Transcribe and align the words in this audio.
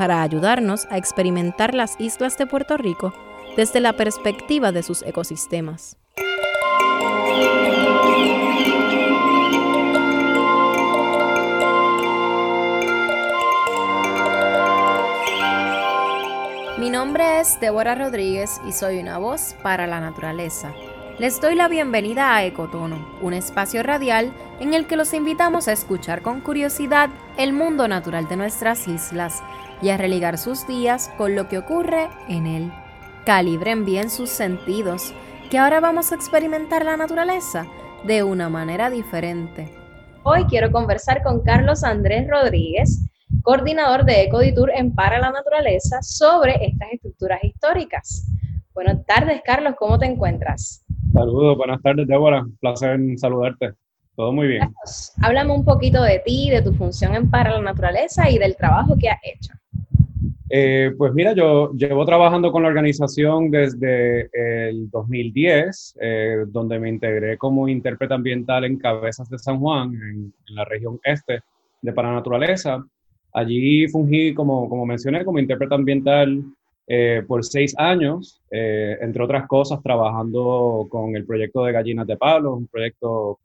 para 0.00 0.22
ayudarnos 0.22 0.86
a 0.88 0.96
experimentar 0.96 1.74
las 1.74 2.00
islas 2.00 2.38
de 2.38 2.46
Puerto 2.46 2.78
Rico 2.78 3.12
desde 3.54 3.80
la 3.80 3.92
perspectiva 3.92 4.72
de 4.72 4.82
sus 4.82 5.02
ecosistemas. 5.02 5.98
Mi 16.78 16.88
nombre 16.88 17.40
es 17.40 17.60
Débora 17.60 17.94
Rodríguez 17.94 18.58
y 18.66 18.72
soy 18.72 19.00
una 19.00 19.18
voz 19.18 19.54
para 19.62 19.86
la 19.86 20.00
naturaleza. 20.00 20.72
Les 21.18 21.38
doy 21.42 21.54
la 21.54 21.68
bienvenida 21.68 22.34
a 22.34 22.42
Ecotono, 22.46 23.18
un 23.20 23.34
espacio 23.34 23.82
radial 23.82 24.32
en 24.60 24.72
el 24.72 24.86
que 24.86 24.96
los 24.96 25.12
invitamos 25.12 25.68
a 25.68 25.72
escuchar 25.72 26.22
con 26.22 26.40
curiosidad 26.40 27.10
el 27.36 27.52
mundo 27.52 27.86
natural 27.86 28.26
de 28.28 28.36
nuestras 28.36 28.88
islas 28.88 29.42
y 29.82 29.90
a 29.90 29.96
religar 29.96 30.38
sus 30.38 30.66
días 30.66 31.10
con 31.16 31.34
lo 31.34 31.48
que 31.48 31.58
ocurre 31.58 32.08
en 32.28 32.46
él. 32.46 32.72
Calibren 33.24 33.84
bien 33.84 34.10
sus 34.10 34.30
sentidos, 34.30 35.14
que 35.50 35.58
ahora 35.58 35.80
vamos 35.80 36.12
a 36.12 36.14
experimentar 36.14 36.84
la 36.84 36.96
naturaleza 36.96 37.66
de 38.04 38.22
una 38.22 38.48
manera 38.48 38.90
diferente. 38.90 39.68
Hoy 40.22 40.44
quiero 40.44 40.70
conversar 40.70 41.22
con 41.22 41.42
Carlos 41.42 41.82
Andrés 41.84 42.26
Rodríguez, 42.28 43.06
coordinador 43.42 44.04
de 44.04 44.22
Ecoditour 44.22 44.70
en 44.74 44.94
Para 44.94 45.18
la 45.18 45.30
Naturaleza, 45.30 46.02
sobre 46.02 46.64
estas 46.64 46.92
estructuras 46.92 47.42
históricas. 47.42 48.26
Buenas 48.74 49.04
tardes, 49.04 49.42
Carlos, 49.44 49.74
¿cómo 49.78 49.98
te 49.98 50.06
encuentras? 50.06 50.84
Saludos, 51.12 51.56
buenas 51.56 51.82
tardes, 51.82 52.06
Débora. 52.06 52.46
Placer 52.60 52.92
en 52.92 53.18
saludarte. 53.18 53.72
Todo 54.14 54.32
muy 54.32 54.48
bien. 54.48 54.72
háblame 55.22 55.52
un 55.52 55.64
poquito 55.64 56.02
de 56.02 56.18
ti, 56.18 56.50
de 56.50 56.62
tu 56.62 56.72
función 56.74 57.14
en 57.14 57.30
Para 57.30 57.52
la 57.52 57.62
Naturaleza 57.62 58.28
y 58.30 58.38
del 58.38 58.56
trabajo 58.56 58.96
que 58.98 59.08
has 59.08 59.18
hecho. 59.22 59.54
Eh, 60.52 60.92
pues 60.98 61.14
mira, 61.14 61.32
yo 61.32 61.72
llevo 61.74 62.04
trabajando 62.04 62.50
con 62.50 62.62
la 62.62 62.68
organización 62.68 63.52
desde 63.52 64.28
el 64.32 64.90
2010, 64.90 65.98
eh, 66.00 66.44
donde 66.48 66.80
me 66.80 66.88
integré 66.88 67.38
como 67.38 67.68
intérprete 67.68 68.14
ambiental 68.14 68.64
en 68.64 68.76
Cabezas 68.76 69.30
de 69.30 69.38
San 69.38 69.60
Juan, 69.60 69.94
en, 69.94 70.34
la 70.48 70.64
región 70.64 70.98
este 71.04 71.42
de 71.80 71.92
Paranaturaleza. 71.92 72.84
Allí 73.32 73.86
fungí, 73.86 74.34
como, 74.34 74.68
como 74.68 74.84
mencioné, 74.86 75.24
como 75.24 75.38
intérprete 75.38 75.72
ambiental 75.72 76.42
eh, 76.88 77.22
por 77.28 77.44
seis 77.44 77.72
años, 77.78 78.42
entre 78.50 79.22
otras 79.22 79.46
cosas, 79.46 79.80
trabajando 79.80 80.88
con 80.90 81.14
el 81.14 81.24
proyecto 81.24 81.64
de 81.64 81.72
Gallinas 81.72 82.08
de 82.08 82.16
Palo, 82.16 82.56
un 82.56 82.66
proyecto 82.66 83.38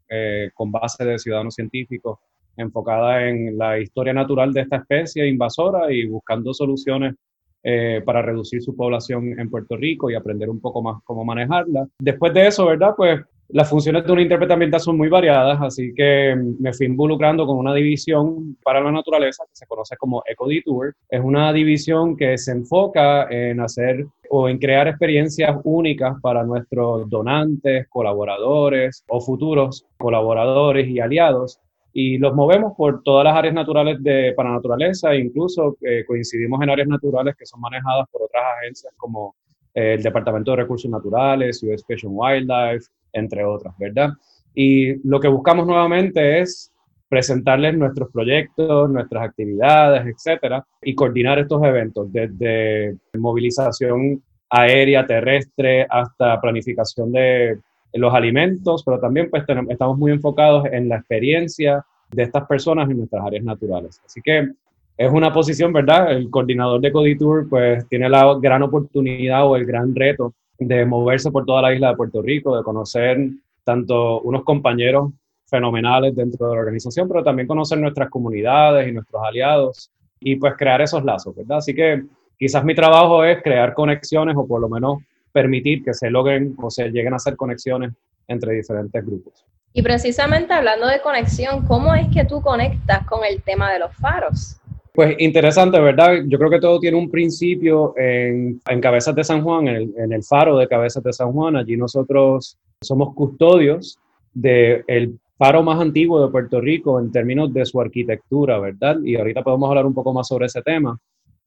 con 0.56 0.72
base 0.72 1.06
de 1.06 1.20
ciudadanos 1.20 1.54
científicos 1.54 2.18
enfocada 2.58 3.28
en 3.28 3.58
la 3.58 3.80
historia 3.80 4.14
natural 4.14 4.54
de 4.54 4.62
esta 4.62 4.78
especie 4.78 5.28
invasora 5.28 5.92
y 5.92 6.06
buscando 6.06 6.54
soluciones 6.54 7.16
eh, 7.64 8.02
para 8.06 8.22
reducir 8.22 8.62
su 8.62 8.76
población 8.76 9.40
en 9.40 9.50
Puerto 9.50 9.76
Rico 9.76 10.10
y 10.12 10.16
aprender 10.16 10.50
un 10.50 10.62
poco 10.62 10.84
más 10.84 11.02
cómo 11.04 11.26
manejarla. 11.26 11.88
Después 12.00 12.32
de 12.34 12.48
eso, 12.48 12.68
¿verdad? 12.68 12.94
Pues 12.96 13.22
las 13.50 13.70
funciones 13.70 14.06
de 14.06 14.12
un 14.12 14.20
intérprete 14.20 14.54
ambiental 14.54 14.80
son 14.80 14.98
muy 14.98 15.10
variadas, 15.10 15.60
así 15.62 15.94
que 15.96 16.36
me 16.60 16.74
fui 16.74 16.88
involucrando 16.88 17.46
con 17.46 17.58
una 17.58 17.74
división 17.74 18.58
para 18.64 18.82
la 18.82 18.92
naturaleza 18.92 19.44
que 19.46 19.56
se 19.56 19.68
conoce 19.68 19.96
como 19.98 20.24
EcoDetour. 20.26 20.96
Es 21.10 21.22
una 21.24 21.54
división 21.54 22.16
que 22.18 22.38
se 22.38 22.52
enfoca 22.52 23.28
en 23.30 23.60
hacer 23.60 24.06
o 24.30 24.50
en 24.50 24.58
crear 24.58 24.88
experiencias 24.88 25.58
únicas 25.64 26.20
para 26.22 26.44
nuestros 26.44 27.10
donantes, 27.10 27.88
colaboradores 27.90 29.04
o 29.08 29.22
futuros 29.22 29.86
colaboradores 29.98 30.88
y 30.88 31.00
aliados 31.00 31.60
y 31.98 32.18
los 32.18 32.36
movemos 32.36 32.74
por 32.76 33.04
todas 33.04 33.24
las 33.24 33.38
áreas 33.38 33.54
naturales 33.54 34.04
de 34.04 34.34
para 34.36 34.52
naturaleza, 34.52 35.16
incluso 35.16 35.78
eh, 35.80 36.04
coincidimos 36.06 36.62
en 36.62 36.70
áreas 36.70 36.90
naturales 36.90 37.38
que 37.38 37.46
son 37.46 37.62
manejadas 37.62 38.06
por 38.12 38.24
otras 38.24 38.44
agencias 38.58 38.94
como 38.98 39.34
eh, 39.74 39.94
el 39.94 40.04
Departamento 40.04 40.52
de 40.52 40.58
Recursos 40.58 40.92
Naturales, 40.92 41.64
US 41.64 41.86
Fish 41.88 42.06
and 42.06 42.14
Wildlife, 42.14 42.86
entre 43.14 43.46
otras, 43.46 43.74
¿verdad? 43.78 44.10
Y 44.54 45.08
lo 45.08 45.22
que 45.22 45.30
buscamos 45.30 45.66
nuevamente 45.66 46.42
es 46.42 46.70
presentarles 47.08 47.78
nuestros 47.78 48.12
proyectos, 48.12 48.90
nuestras 48.90 49.30
actividades, 49.30 50.06
etcétera, 50.06 50.68
y 50.82 50.96
coordinar 50.96 51.40
estos 51.40 51.64
eventos, 51.64 52.12
desde 52.12 52.98
movilización 53.18 54.22
aérea, 54.50 55.06
terrestre, 55.06 55.88
hasta 55.90 56.42
planificación 56.42 57.14
de 57.14 57.60
los 58.02 58.14
alimentos, 58.14 58.84
pero 58.84 59.00
también 59.00 59.30
pues 59.30 59.44
estamos 59.70 59.98
muy 59.98 60.12
enfocados 60.12 60.66
en 60.72 60.90
la 60.90 60.98
experiencia 60.98 61.86
de 62.12 62.24
estas 62.24 62.46
personas 62.46 62.90
en 62.90 62.98
nuestras 62.98 63.26
áreas 63.26 63.44
naturales. 63.44 64.02
Así 64.06 64.22
que 64.22 64.50
es 64.98 65.12
una 65.12 65.34
posición, 65.34 65.74
¿verdad? 65.74 66.12
El 66.12 66.30
coordinador 66.30 66.80
de 66.82 66.92
Coditour 66.92 67.50
pues 67.50 67.88
tiene 67.90 68.10
la 68.10 68.38
gran 68.40 68.64
oportunidad 68.64 69.46
o 69.48 69.56
el 69.56 69.66
gran 69.66 69.94
reto 69.94 70.34
de 70.58 70.86
moverse 70.86 71.32
por 71.32 71.46
toda 71.46 71.62
la 71.62 71.74
isla 71.74 71.90
de 71.90 71.98
Puerto 71.98 72.22
Rico, 72.22 72.56
de 72.56 72.64
conocer 72.64 73.18
tanto 73.64 74.22
unos 74.22 74.44
compañeros 74.44 75.12
fenomenales 75.48 76.16
dentro 76.16 76.48
de 76.48 76.56
la 76.56 76.62
organización, 76.62 77.08
pero 77.08 77.24
también 77.24 77.48
conocer 77.48 77.78
nuestras 77.78 78.10
comunidades 78.10 78.88
y 78.88 78.92
nuestros 78.92 79.22
aliados 79.24 79.92
y 80.20 80.38
pues 80.38 80.54
crear 80.58 80.82
esos 80.82 81.04
lazos, 81.04 81.36
¿verdad? 81.36 81.58
Así 81.58 81.76
que 81.76 82.04
quizás 82.38 82.64
mi 82.64 82.74
trabajo 82.74 83.24
es 83.24 83.42
crear 83.44 83.74
conexiones 83.74 84.36
o 84.38 84.48
por 84.48 84.62
lo 84.62 84.70
menos 84.70 85.00
permitir 85.36 85.84
que 85.84 85.94
se 85.94 86.10
logren 86.10 86.56
o 86.58 86.72
se 86.72 86.88
lleguen 86.90 87.12
a 87.12 87.18
hacer 87.18 87.36
conexiones 87.36 87.92
entre 88.26 88.54
diferentes 88.54 89.06
grupos. 89.06 89.46
Y 89.74 89.82
precisamente 89.82 90.54
hablando 90.54 90.88
de 90.88 91.02
conexión, 91.02 91.66
¿cómo 91.68 91.94
es 91.94 92.08
que 92.08 92.24
tú 92.24 92.42
conectas 92.42 93.06
con 93.06 93.20
el 93.26 93.44
tema 93.44 93.74
de 93.74 93.80
los 93.80 93.94
faros? 93.98 94.56
Pues 94.94 95.18
interesante, 95.20 95.78
¿verdad? 95.78 96.22
Yo 96.26 96.38
creo 96.38 96.50
que 96.50 96.62
todo 96.62 96.80
tiene 96.80 96.98
un 96.98 97.12
principio 97.12 97.94
en, 97.98 98.62
en 98.66 98.80
Cabezas 98.80 99.14
de 99.14 99.26
San 99.26 99.44
Juan, 99.44 99.68
en 99.68 99.76
el, 99.76 99.94
en 99.98 100.14
el, 100.14 100.24
faro 100.24 100.58
de 100.58 100.70
Cabezas 100.70 101.04
de 101.04 101.12
San 101.12 101.34
Juan. 101.34 101.58
Allí 101.58 101.76
nosotros 101.76 102.58
somos 102.82 103.14
custodios 103.14 104.00
del 104.34 105.20
faro 105.38 105.62
más 105.64 105.82
antiguo 105.82 106.26
de 106.26 106.32
Puerto 106.32 106.62
Rico 106.62 106.98
en 106.98 107.12
términos 107.12 107.54
de 107.54 107.66
su 107.66 107.82
arquitectura, 107.82 108.58
¿verdad? 108.58 108.96
Y 109.04 109.18
ahorita 109.18 109.44
podemos 109.44 109.68
hablar 109.68 109.86
un 109.86 109.94
poco 109.94 110.14
más 110.14 110.30
sobre 110.30 110.46
ese 110.46 110.62
tema. 110.62 110.98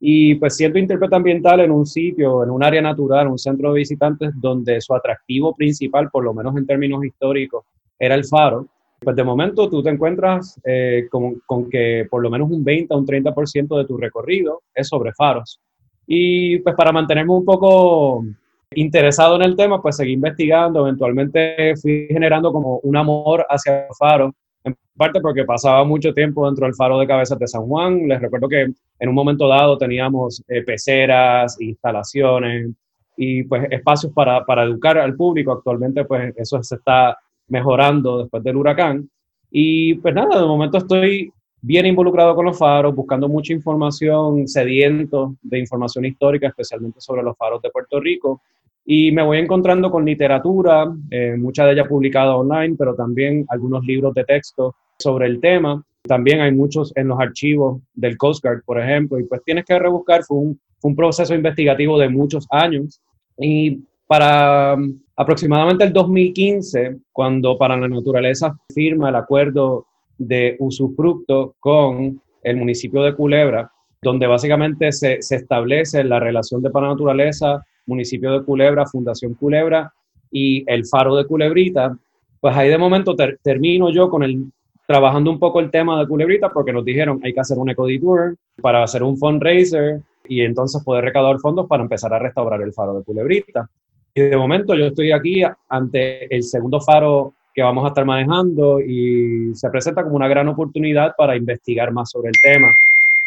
Y 0.00 0.36
pues 0.36 0.56
siendo 0.56 0.78
intérprete 0.78 1.16
ambiental 1.16 1.60
en 1.60 1.72
un 1.72 1.84
sitio, 1.84 2.44
en 2.44 2.50
un 2.50 2.62
área 2.62 2.80
natural, 2.80 3.26
un 3.26 3.38
centro 3.38 3.72
de 3.72 3.80
visitantes 3.80 4.30
donde 4.36 4.80
su 4.80 4.94
atractivo 4.94 5.54
principal, 5.56 6.08
por 6.10 6.24
lo 6.24 6.32
menos 6.32 6.56
en 6.56 6.66
términos 6.66 7.04
históricos, 7.04 7.64
era 7.98 8.14
el 8.14 8.24
faro, 8.24 8.68
pues 9.00 9.14
de 9.16 9.24
momento 9.24 9.68
tú 9.68 9.82
te 9.82 9.90
encuentras 9.90 10.60
eh, 10.64 11.08
con, 11.10 11.70
que 11.70 12.06
por 12.10 12.22
lo 12.22 12.30
menos 12.30 12.50
un 12.50 12.64
20 12.64 12.94
o 12.94 12.98
un 12.98 13.06
30% 13.06 13.78
de 13.78 13.84
tu 13.84 13.96
recorrido 13.96 14.62
es 14.74 14.88
sobre 14.88 15.12
faros. 15.12 15.60
Y 16.06 16.58
pues 16.60 16.74
para 16.74 16.92
mantenerme 16.92 17.32
un 17.32 17.44
poco 17.44 18.24
interesado 18.74 19.36
en 19.36 19.42
el 19.42 19.56
tema, 19.56 19.80
pues 19.80 19.96
seguí 19.96 20.12
investigando, 20.12 20.80
eventualmente 20.80 21.74
fui 21.76 22.06
generando 22.08 22.52
como 22.52 22.78
un 22.78 22.96
amor 22.96 23.46
hacia 23.48 23.86
el 23.86 23.94
faro 23.98 24.34
en 24.68 24.76
parte 24.96 25.20
porque 25.20 25.44
pasaba 25.44 25.84
mucho 25.84 26.14
tiempo 26.14 26.46
dentro 26.46 26.66
del 26.66 26.74
faro 26.74 26.98
de 26.98 27.06
cabezas 27.06 27.38
de 27.38 27.46
San 27.46 27.62
Juan. 27.62 28.08
Les 28.08 28.20
recuerdo 28.20 28.48
que 28.48 28.62
en 28.62 29.08
un 29.08 29.14
momento 29.14 29.48
dado 29.48 29.76
teníamos 29.76 30.42
eh, 30.48 30.62
peceras, 30.62 31.60
instalaciones 31.60 32.70
y 33.16 33.42
pues 33.44 33.66
espacios 33.70 34.12
para, 34.12 34.44
para, 34.44 34.64
educar 34.64 34.98
al 34.98 35.14
público. 35.16 35.52
Actualmente 35.52 36.04
pues 36.04 36.34
eso 36.36 36.62
se 36.62 36.76
está 36.76 37.16
mejorando 37.48 38.18
después 38.22 38.42
del 38.42 38.56
huracán. 38.56 39.08
Y 39.50 39.94
pues 39.94 40.14
nada, 40.14 40.40
de 40.40 40.46
momento 40.46 40.78
estoy 40.78 41.32
bien 41.60 41.86
involucrado 41.86 42.34
con 42.34 42.44
los 42.44 42.58
faros, 42.58 42.94
buscando 42.94 43.28
mucha 43.28 43.52
información, 43.52 44.46
sediento 44.46 45.34
de 45.42 45.58
información 45.58 46.04
histórica, 46.04 46.48
especialmente 46.48 47.00
sobre 47.00 47.22
los 47.22 47.36
faros 47.36 47.60
de 47.62 47.70
Puerto 47.70 48.00
Rico. 48.00 48.42
Y 48.90 49.12
me 49.12 49.22
voy 49.22 49.36
encontrando 49.36 49.90
con 49.90 50.06
literatura, 50.06 50.90
eh, 51.10 51.36
mucha 51.36 51.66
de 51.66 51.74
ella 51.74 51.84
publicada 51.86 52.34
online, 52.34 52.74
pero 52.78 52.94
también 52.94 53.44
algunos 53.50 53.84
libros 53.84 54.14
de 54.14 54.24
texto 54.24 54.76
sobre 54.98 55.26
el 55.26 55.42
tema. 55.42 55.84
También 56.04 56.40
hay 56.40 56.52
muchos 56.52 56.96
en 56.96 57.08
los 57.08 57.20
archivos 57.20 57.82
del 57.92 58.16
Coast 58.16 58.42
Guard, 58.42 58.62
por 58.64 58.80
ejemplo, 58.80 59.18
y 59.18 59.24
pues 59.24 59.44
tienes 59.44 59.66
que 59.66 59.78
rebuscar. 59.78 60.22
Fue 60.24 60.38
un, 60.38 60.60
fue 60.80 60.92
un 60.92 60.96
proceso 60.96 61.34
investigativo 61.34 61.98
de 61.98 62.08
muchos 62.08 62.46
años. 62.48 62.98
Y 63.36 63.82
para 64.06 64.72
um, 64.72 64.98
aproximadamente 65.16 65.84
el 65.84 65.92
2015, 65.92 66.96
cuando 67.12 67.58
para 67.58 67.76
la 67.76 67.88
naturaleza 67.88 68.58
firma 68.74 69.10
el 69.10 69.16
acuerdo 69.16 69.84
de 70.16 70.56
usufructo 70.60 71.56
con 71.60 72.22
el 72.42 72.56
municipio 72.56 73.02
de 73.02 73.14
Culebra, 73.14 73.70
donde 74.00 74.26
básicamente 74.26 74.92
se, 74.92 75.20
se 75.20 75.36
establece 75.36 76.04
la 76.04 76.20
relación 76.20 76.62
de 76.62 76.70
para 76.70 76.88
naturaleza, 76.88 77.62
municipio 77.88 78.32
de 78.32 78.44
Culebra, 78.44 78.86
Fundación 78.86 79.34
Culebra 79.34 79.92
y 80.30 80.64
el 80.70 80.86
faro 80.86 81.16
de 81.16 81.26
Culebrita, 81.26 81.96
pues 82.40 82.56
ahí 82.56 82.68
de 82.68 82.78
momento 82.78 83.16
termino 83.42 83.90
yo 83.90 84.08
con 84.08 84.22
el 84.22 84.44
trabajando 84.86 85.30
un 85.30 85.38
poco 85.38 85.60
el 85.60 85.70
tema 85.70 86.00
de 86.00 86.06
Culebrita 86.06 86.48
porque 86.48 86.72
nos 86.72 86.84
dijeron 86.84 87.20
hay 87.22 87.34
que 87.34 87.40
hacer 87.40 87.58
un 87.58 87.68
ecodetour 87.68 88.36
para 88.62 88.82
hacer 88.82 89.02
un 89.02 89.18
fundraiser 89.18 90.00
y 90.26 90.40
entonces 90.40 90.82
poder 90.82 91.04
recaudar 91.04 91.38
fondos 91.40 91.66
para 91.66 91.82
empezar 91.82 92.12
a 92.14 92.18
restaurar 92.18 92.62
el 92.62 92.72
faro 92.72 92.94
de 92.98 93.04
Culebrita. 93.04 93.68
Y 94.14 94.22
de 94.22 94.36
momento 94.36 94.74
yo 94.74 94.86
estoy 94.86 95.12
aquí 95.12 95.42
ante 95.68 96.34
el 96.34 96.42
segundo 96.42 96.80
faro 96.80 97.34
que 97.54 97.62
vamos 97.62 97.84
a 97.84 97.88
estar 97.88 98.04
manejando 98.04 98.80
y 98.80 99.54
se 99.54 99.68
presenta 99.68 100.02
como 100.02 100.16
una 100.16 100.28
gran 100.28 100.48
oportunidad 100.48 101.14
para 101.16 101.36
investigar 101.36 101.92
más 101.92 102.10
sobre 102.10 102.28
el 102.28 102.40
tema. 102.40 102.68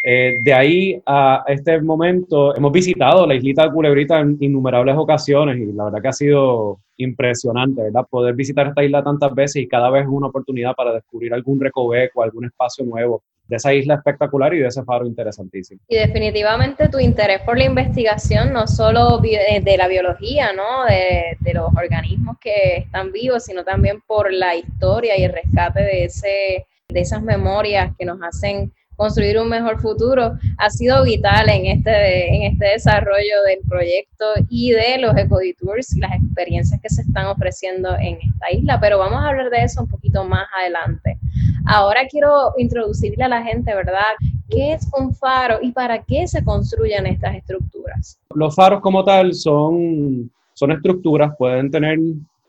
Eh, 0.04 0.40
de 0.42 0.52
ahí 0.52 1.02
a 1.06 1.44
este 1.46 1.80
momento 1.80 2.56
hemos 2.56 2.72
visitado 2.72 3.24
la 3.24 3.36
islita 3.36 3.64
de 3.64 3.70
Culebrita 3.72 4.18
en 4.18 4.36
innumerables 4.40 4.96
ocasiones 4.96 5.58
y 5.58 5.72
la 5.72 5.84
verdad 5.84 6.02
que 6.02 6.08
ha 6.08 6.12
sido 6.12 6.80
impresionante, 6.96 7.82
¿verdad? 7.82 8.04
Poder 8.10 8.34
visitar 8.34 8.66
esta 8.66 8.82
isla 8.82 9.04
tantas 9.04 9.32
veces 9.34 9.62
y 9.62 9.68
cada 9.68 9.90
vez 9.90 10.02
es 10.02 10.08
una 10.08 10.26
oportunidad 10.26 10.74
para 10.74 10.92
descubrir 10.92 11.32
algún 11.32 11.60
recoveco, 11.60 12.22
algún 12.22 12.46
espacio 12.46 12.84
nuevo 12.84 13.22
de 13.46 13.56
esa 13.56 13.74
isla 13.74 13.94
espectacular 13.94 14.54
y 14.54 14.58
de 14.58 14.68
ese 14.68 14.82
faro 14.82 15.06
interesantísimo. 15.06 15.80
Y 15.88 15.96
definitivamente 15.96 16.88
tu 16.88 16.98
interés 16.98 17.40
por 17.42 17.58
la 17.58 17.64
investigación, 17.64 18.52
no 18.52 18.66
solo 18.66 19.20
eh, 19.22 19.60
de 19.60 19.76
la 19.76 19.88
biología, 19.88 20.52
¿no? 20.52 20.84
De, 20.84 21.36
de 21.40 21.54
los 21.54 21.68
organismos 21.76 22.38
que 22.40 22.78
están 22.78 23.12
vivos, 23.12 23.44
sino 23.44 23.62
también 23.62 24.00
por 24.06 24.32
la 24.32 24.56
historia 24.56 25.18
y 25.18 25.24
el 25.24 25.32
rescate 25.32 25.82
de, 25.82 26.04
ese, 26.04 26.66
de 26.88 27.00
esas 27.00 27.22
memorias 27.22 27.92
que 27.98 28.04
nos 28.04 28.20
hacen 28.22 28.72
construir 28.96 29.38
un 29.38 29.48
mejor 29.48 29.80
futuro 29.80 30.32
ha 30.58 30.70
sido 30.70 31.02
vital 31.04 31.48
en 31.48 31.66
este, 31.66 32.34
en 32.34 32.52
este 32.52 32.66
desarrollo 32.66 33.42
del 33.46 33.58
proyecto 33.68 34.24
y 34.48 34.72
de 34.72 34.98
los 34.98 35.16
ecodetours 35.16 35.96
y 35.96 36.00
las 36.00 36.12
experiencias 36.12 36.80
que 36.80 36.88
se 36.88 37.02
están 37.02 37.26
ofreciendo 37.26 37.96
en 37.96 38.18
esta 38.20 38.52
isla, 38.52 38.78
pero 38.80 38.98
vamos 38.98 39.20
a 39.20 39.28
hablar 39.28 39.50
de 39.50 39.64
eso 39.64 39.82
un 39.82 39.88
poquito 39.88 40.24
más 40.24 40.46
adelante. 40.60 41.18
Ahora 41.66 42.02
quiero 42.10 42.52
introducirle 42.58 43.24
a 43.24 43.28
la 43.28 43.42
gente, 43.42 43.74
¿verdad? 43.74 44.14
¿Qué 44.48 44.72
es 44.72 44.88
un 44.98 45.14
faro 45.14 45.58
y 45.62 45.72
para 45.72 46.02
qué 46.02 46.26
se 46.26 46.44
construyen 46.44 47.06
estas 47.06 47.36
estructuras? 47.36 48.18
Los 48.34 48.54
faros 48.54 48.80
como 48.80 49.04
tal 49.04 49.32
son, 49.34 50.30
son 50.54 50.72
estructuras, 50.72 51.34
pueden 51.38 51.70
tener 51.70 51.98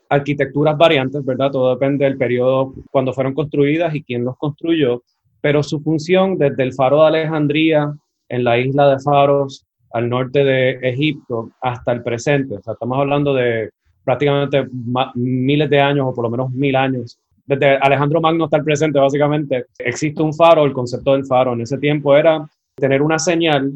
arquitecturas 0.08 0.76
variantes, 0.76 1.24
¿verdad? 1.24 1.50
Todo 1.50 1.74
depende 1.74 2.04
del 2.04 2.18
periodo 2.18 2.74
cuando 2.90 3.12
fueron 3.12 3.34
construidas 3.34 3.94
y 3.94 4.02
quién 4.02 4.24
los 4.24 4.36
construyó 4.36 5.02
pero 5.44 5.62
su 5.62 5.78
función 5.80 6.38
desde 6.38 6.62
el 6.62 6.72
faro 6.72 7.02
de 7.02 7.08
Alejandría 7.08 7.94
en 8.30 8.44
la 8.44 8.56
isla 8.56 8.88
de 8.88 8.98
Faros 8.98 9.66
al 9.92 10.08
norte 10.08 10.42
de 10.42 10.70
Egipto 10.80 11.50
hasta 11.60 11.92
el 11.92 12.02
presente, 12.02 12.54
o 12.54 12.62
sea, 12.62 12.72
estamos 12.72 12.98
hablando 12.98 13.34
de 13.34 13.68
prácticamente 14.04 14.66
miles 15.14 15.68
de 15.68 15.78
años 15.78 16.06
o 16.08 16.14
por 16.14 16.24
lo 16.24 16.30
menos 16.30 16.50
mil 16.50 16.74
años. 16.74 17.18
Desde 17.44 17.76
Alejandro 17.76 18.22
Magno 18.22 18.44
hasta 18.44 18.56
el 18.56 18.64
presente, 18.64 18.98
básicamente, 18.98 19.66
existe 19.80 20.22
un 20.22 20.32
faro, 20.32 20.64
el 20.64 20.72
concepto 20.72 21.12
del 21.12 21.26
faro 21.26 21.52
en 21.52 21.60
ese 21.60 21.76
tiempo 21.76 22.16
era 22.16 22.48
tener 22.74 23.02
una 23.02 23.18
señal 23.18 23.70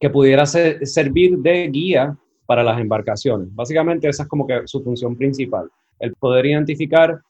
que 0.00 0.10
pudiera 0.10 0.44
servir 0.44 1.38
de 1.38 1.68
guía 1.68 2.16
para 2.46 2.64
las 2.64 2.80
embarcaciones. 2.80 3.46
Básicamente 3.54 4.08
esa 4.08 4.24
es 4.24 4.28
como 4.28 4.44
que 4.44 4.62
su 4.64 4.82
función 4.82 5.16
principal, 5.16 5.70
el 6.00 6.14
poder 6.14 6.46
identificar 6.46 7.20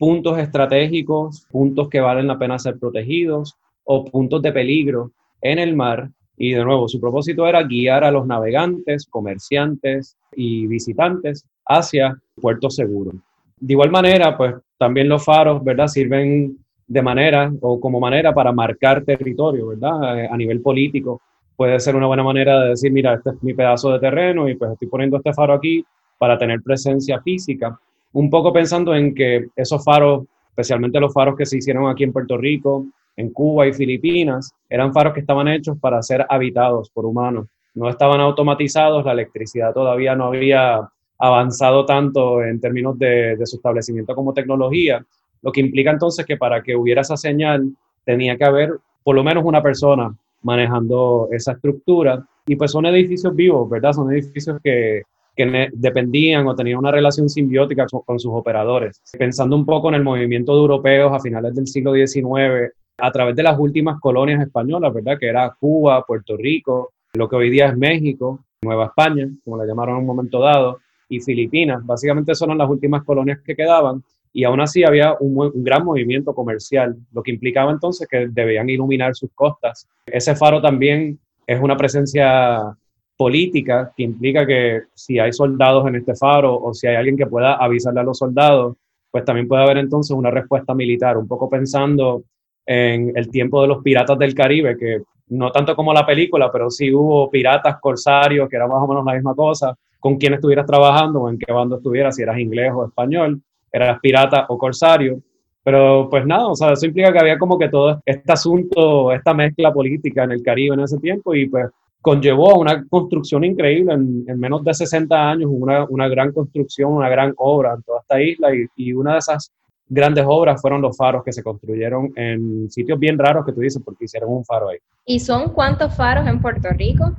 puntos 0.00 0.38
estratégicos, 0.38 1.46
puntos 1.50 1.90
que 1.90 2.00
valen 2.00 2.26
la 2.26 2.38
pena 2.38 2.58
ser 2.58 2.78
protegidos 2.78 3.58
o 3.84 4.02
puntos 4.02 4.40
de 4.40 4.50
peligro 4.50 5.10
en 5.42 5.58
el 5.58 5.76
mar. 5.76 6.08
Y 6.38 6.52
de 6.52 6.64
nuevo, 6.64 6.88
su 6.88 6.98
propósito 6.98 7.46
era 7.46 7.62
guiar 7.64 8.02
a 8.04 8.10
los 8.10 8.26
navegantes, 8.26 9.04
comerciantes 9.04 10.16
y 10.34 10.66
visitantes 10.66 11.44
hacia 11.66 12.18
puertos 12.40 12.76
seguros. 12.76 13.14
De 13.58 13.74
igual 13.74 13.90
manera, 13.90 14.38
pues 14.38 14.54
también 14.78 15.06
los 15.06 15.22
faros, 15.22 15.62
¿verdad? 15.62 15.88
Sirven 15.88 16.56
de 16.86 17.02
manera 17.02 17.52
o 17.60 17.78
como 17.78 18.00
manera 18.00 18.32
para 18.32 18.52
marcar 18.52 19.04
territorio, 19.04 19.66
¿verdad? 19.66 20.18
Eh, 20.18 20.28
a 20.32 20.36
nivel 20.38 20.62
político. 20.62 21.20
Puede 21.54 21.78
ser 21.78 21.94
una 21.94 22.06
buena 22.06 22.22
manera 22.22 22.58
de 22.62 22.70
decir, 22.70 22.90
mira, 22.90 23.16
este 23.16 23.30
es 23.30 23.42
mi 23.42 23.52
pedazo 23.52 23.92
de 23.92 23.98
terreno 23.98 24.48
y 24.48 24.54
pues 24.54 24.72
estoy 24.72 24.88
poniendo 24.88 25.18
este 25.18 25.34
faro 25.34 25.52
aquí 25.52 25.84
para 26.16 26.38
tener 26.38 26.62
presencia 26.62 27.20
física 27.20 27.78
un 28.12 28.30
poco 28.30 28.52
pensando 28.52 28.94
en 28.94 29.14
que 29.14 29.46
esos 29.56 29.84
faros, 29.84 30.24
especialmente 30.48 31.00
los 31.00 31.12
faros 31.12 31.36
que 31.36 31.46
se 31.46 31.58
hicieron 31.58 31.88
aquí 31.88 32.04
en 32.04 32.12
Puerto 32.12 32.36
Rico, 32.36 32.86
en 33.16 33.30
Cuba 33.30 33.66
y 33.66 33.72
Filipinas, 33.72 34.52
eran 34.68 34.92
faros 34.92 35.14
que 35.14 35.20
estaban 35.20 35.48
hechos 35.48 35.78
para 35.78 36.02
ser 36.02 36.26
habitados 36.28 36.90
por 36.90 37.06
humanos. 37.06 37.46
No 37.74 37.88
estaban 37.88 38.20
automatizados, 38.20 39.04
la 39.04 39.12
electricidad 39.12 39.72
todavía 39.72 40.16
no 40.16 40.26
había 40.26 40.88
avanzado 41.18 41.84
tanto 41.84 42.42
en 42.42 42.60
términos 42.60 42.98
de, 42.98 43.38
su 43.44 43.56
establecimiento 43.56 44.14
como 44.14 44.32
tecnología, 44.32 45.04
lo 45.42 45.52
que 45.52 45.60
implica 45.60 45.90
entonces 45.90 46.24
que 46.26 46.36
para 46.36 46.62
que 46.62 46.74
hubiera 46.74 47.02
esa 47.02 47.16
señal 47.16 47.70
tenía 48.04 48.36
que 48.36 48.44
haber 48.44 48.72
por 49.04 49.14
lo 49.14 49.22
menos 49.22 49.44
una 49.44 49.62
persona 49.62 50.14
manejando 50.42 51.28
esa 51.30 51.52
estructura. 51.52 52.26
Y 52.46 52.56
pues 52.56 52.72
son 52.72 52.86
edificios 52.86 53.34
vivos, 53.36 53.68
¿verdad? 53.68 53.92
Son 53.92 54.12
edificios 54.12 54.58
que 54.62 55.02
que 55.40 55.70
dependían 55.72 56.46
o 56.46 56.54
tenían 56.54 56.78
una 56.78 56.90
relación 56.90 57.28
simbiótica 57.28 57.86
con, 57.86 58.18
sus 58.18 58.32
operadores. 58.32 59.00
Pensando 59.18 59.56
un 59.56 59.64
poco 59.64 59.88
en 59.88 59.94
el 59.94 60.04
movimiento 60.04 60.52
de 60.52 60.60
europeos 60.60 61.12
a 61.12 61.20
finales 61.20 61.54
del 61.54 61.66
siglo 61.66 61.94
XIX, 61.94 62.72
a 62.98 63.10
través 63.10 63.34
de 63.36 63.42
las 63.42 63.58
últimas 63.58 63.98
colonias 64.00 64.40
españolas, 64.42 64.92
¿verdad? 64.92 65.18
Que 65.18 65.28
era 65.28 65.54
Cuba, 65.58 66.04
Puerto 66.04 66.36
Rico, 66.36 66.92
lo 67.14 67.28
que 67.28 67.36
hoy 67.36 67.50
día 67.50 67.68
es 67.68 67.76
México, 67.76 68.44
Nueva 68.62 68.86
España, 68.86 69.28
como 69.42 69.56
la 69.56 69.64
llamaron 69.64 69.96
en 69.96 70.00
un 70.00 70.06
momento 70.06 70.40
dado, 70.40 70.78
y 71.08 71.20
Filipinas. 71.20 71.84
Básicamente 71.84 72.34
son 72.34 72.56
las 72.56 72.68
últimas 72.68 73.02
colonias 73.04 73.40
que 73.44 73.56
quedaban 73.56 74.02
y 74.32 74.44
aún 74.44 74.60
así 74.60 74.84
había 74.84 75.16
un, 75.18 75.36
un, 75.36 75.64
gran 75.64 75.84
movimiento 75.84 76.34
comercial, 76.34 76.96
lo 77.12 77.22
que 77.22 77.32
implicaba 77.32 77.72
entonces 77.72 78.06
que 78.08 78.28
debían 78.30 78.68
iluminar 78.68 79.14
sus 79.16 79.30
costas. 79.34 79.88
Ese 80.06 80.36
faro 80.36 80.60
también 80.60 81.18
es 81.46 81.60
una 81.60 81.76
presencia 81.76 82.76
política 83.20 83.92
que 83.94 84.02
implica 84.02 84.46
que 84.46 84.84
si 84.94 85.18
hay 85.18 85.30
soldados 85.30 85.86
en 85.86 85.96
este 85.96 86.14
faro 86.14 86.58
o 86.58 86.72
si 86.72 86.86
hay 86.86 86.96
alguien 86.96 87.18
que 87.18 87.26
pueda 87.26 87.56
avisarle 87.56 88.00
a 88.00 88.02
los 88.02 88.16
soldados, 88.16 88.76
pues 89.10 89.26
también 89.26 89.46
puede 89.46 89.62
haber 89.62 89.76
entonces 89.76 90.16
una 90.16 90.30
respuesta 90.30 90.72
militar, 90.72 91.18
un 91.18 91.28
poco 91.28 91.50
pensando 91.50 92.22
en 92.64 93.12
el 93.14 93.28
tiempo 93.28 93.60
de 93.60 93.68
los 93.68 93.82
piratas 93.82 94.18
del 94.18 94.34
Caribe, 94.34 94.74
que 94.78 95.02
no 95.28 95.52
tanto 95.52 95.76
como 95.76 95.92
la 95.92 96.06
película, 96.06 96.50
pero 96.50 96.70
sí 96.70 96.94
hubo 96.94 97.30
piratas, 97.30 97.78
corsarios, 97.78 98.48
que 98.48 98.56
era 98.56 98.66
más 98.66 98.82
o 98.82 98.88
menos 98.88 99.04
la 99.04 99.12
misma 99.12 99.34
cosa, 99.34 99.76
con 99.98 100.16
quién 100.16 100.32
estuvieras 100.32 100.64
trabajando 100.64 101.20
o 101.20 101.28
en 101.28 101.36
qué 101.36 101.52
bando 101.52 101.76
estuvieras, 101.76 102.16
si 102.16 102.22
eras 102.22 102.38
inglés 102.38 102.72
o 102.74 102.86
español, 102.86 103.38
eras 103.70 104.00
pirata 104.00 104.46
o 104.48 104.56
corsario. 104.56 105.20
Pero 105.62 106.08
pues 106.08 106.24
nada, 106.24 106.48
o 106.48 106.56
sea, 106.56 106.72
eso 106.72 106.86
implica 106.86 107.12
que 107.12 107.18
había 107.18 107.36
como 107.36 107.58
que 107.58 107.68
todo 107.68 108.00
este 108.06 108.32
asunto, 108.32 109.12
esta 109.12 109.34
mezcla 109.34 109.70
política 109.74 110.24
en 110.24 110.32
el 110.32 110.42
Caribe 110.42 110.72
en 110.72 110.80
ese 110.80 110.98
tiempo 110.98 111.34
y 111.34 111.50
pues 111.50 111.66
conllevó 112.00 112.52
a 112.52 112.58
una 112.58 112.84
construcción 112.88 113.44
increíble 113.44 113.92
en, 113.94 114.38
menos 114.38 114.64
de 114.64 114.74
60 114.74 115.30
años, 115.30 115.50
una, 115.52 115.84
una, 115.84 116.08
gran 116.08 116.32
construcción, 116.32 116.92
una 116.92 117.08
gran 117.08 117.34
obra 117.36 117.74
en 117.74 117.82
toda 117.82 118.00
esta 118.00 118.22
isla 118.22 118.54
y, 118.54 118.66
y, 118.76 118.92
una 118.92 119.12
de 119.12 119.18
esas 119.18 119.52
grandes 119.88 120.24
obras 120.26 120.60
fueron 120.60 120.80
los 120.80 120.96
faros 120.96 121.22
que 121.24 121.32
se 121.32 121.42
construyeron 121.42 122.12
en 122.16 122.70
sitios 122.70 122.98
bien 122.98 123.18
raros 123.18 123.44
que 123.44 123.52
tú 123.52 123.60
dices 123.60 123.82
porque 123.84 124.04
hicieron 124.04 124.30
un 124.30 124.44
faro 124.44 124.68
ahí. 124.68 124.78
¿Y 125.04 125.18
son 125.20 125.52
cuántos 125.52 125.94
faros 125.94 126.26
en 126.26 126.40
Puerto 126.40 126.68
Rico? 126.70 127.12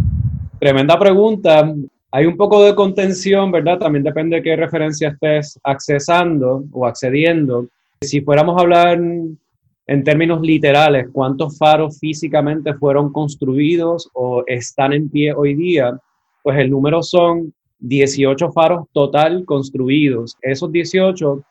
Tremenda 0.60 0.98
pregunta. 0.98 1.74
Hay 2.12 2.26
un 2.26 2.38
poco 2.38 2.64
de 2.64 2.74
contención, 2.76 3.52
¿verdad? 3.52 3.80
También 3.80 4.04
depende 4.04 4.38
de 4.38 4.44
qué 4.44 4.56
referencia 4.56 5.10
estés 5.10 5.60
accesando 5.64 6.64
o 6.72 6.86
accediendo. 6.86 7.68
Si 8.02 8.22
fuéramos 8.22 8.58
a 8.58 8.62
hablar 8.62 9.00
en 9.88 10.04
términos 10.04 10.42
literales, 10.42 11.08
cuántos 11.12 11.58
faros 11.58 12.00
físicamente 12.00 12.74
fueron 12.76 13.12
construidos 13.12 14.10
o 14.14 14.44
están 14.48 14.94
en 14.94 15.10
pie 15.10 15.34
hoy 15.34 15.56
día, 15.56 16.00
pues 16.44 16.58
el 16.60 16.70
número 16.70 17.04
son 17.04 17.54
18 17.80 18.52
faros 18.52 18.88
total 18.94 19.44
construidos. 19.46 20.38
Esos 20.42 20.72
18, 20.72 21.44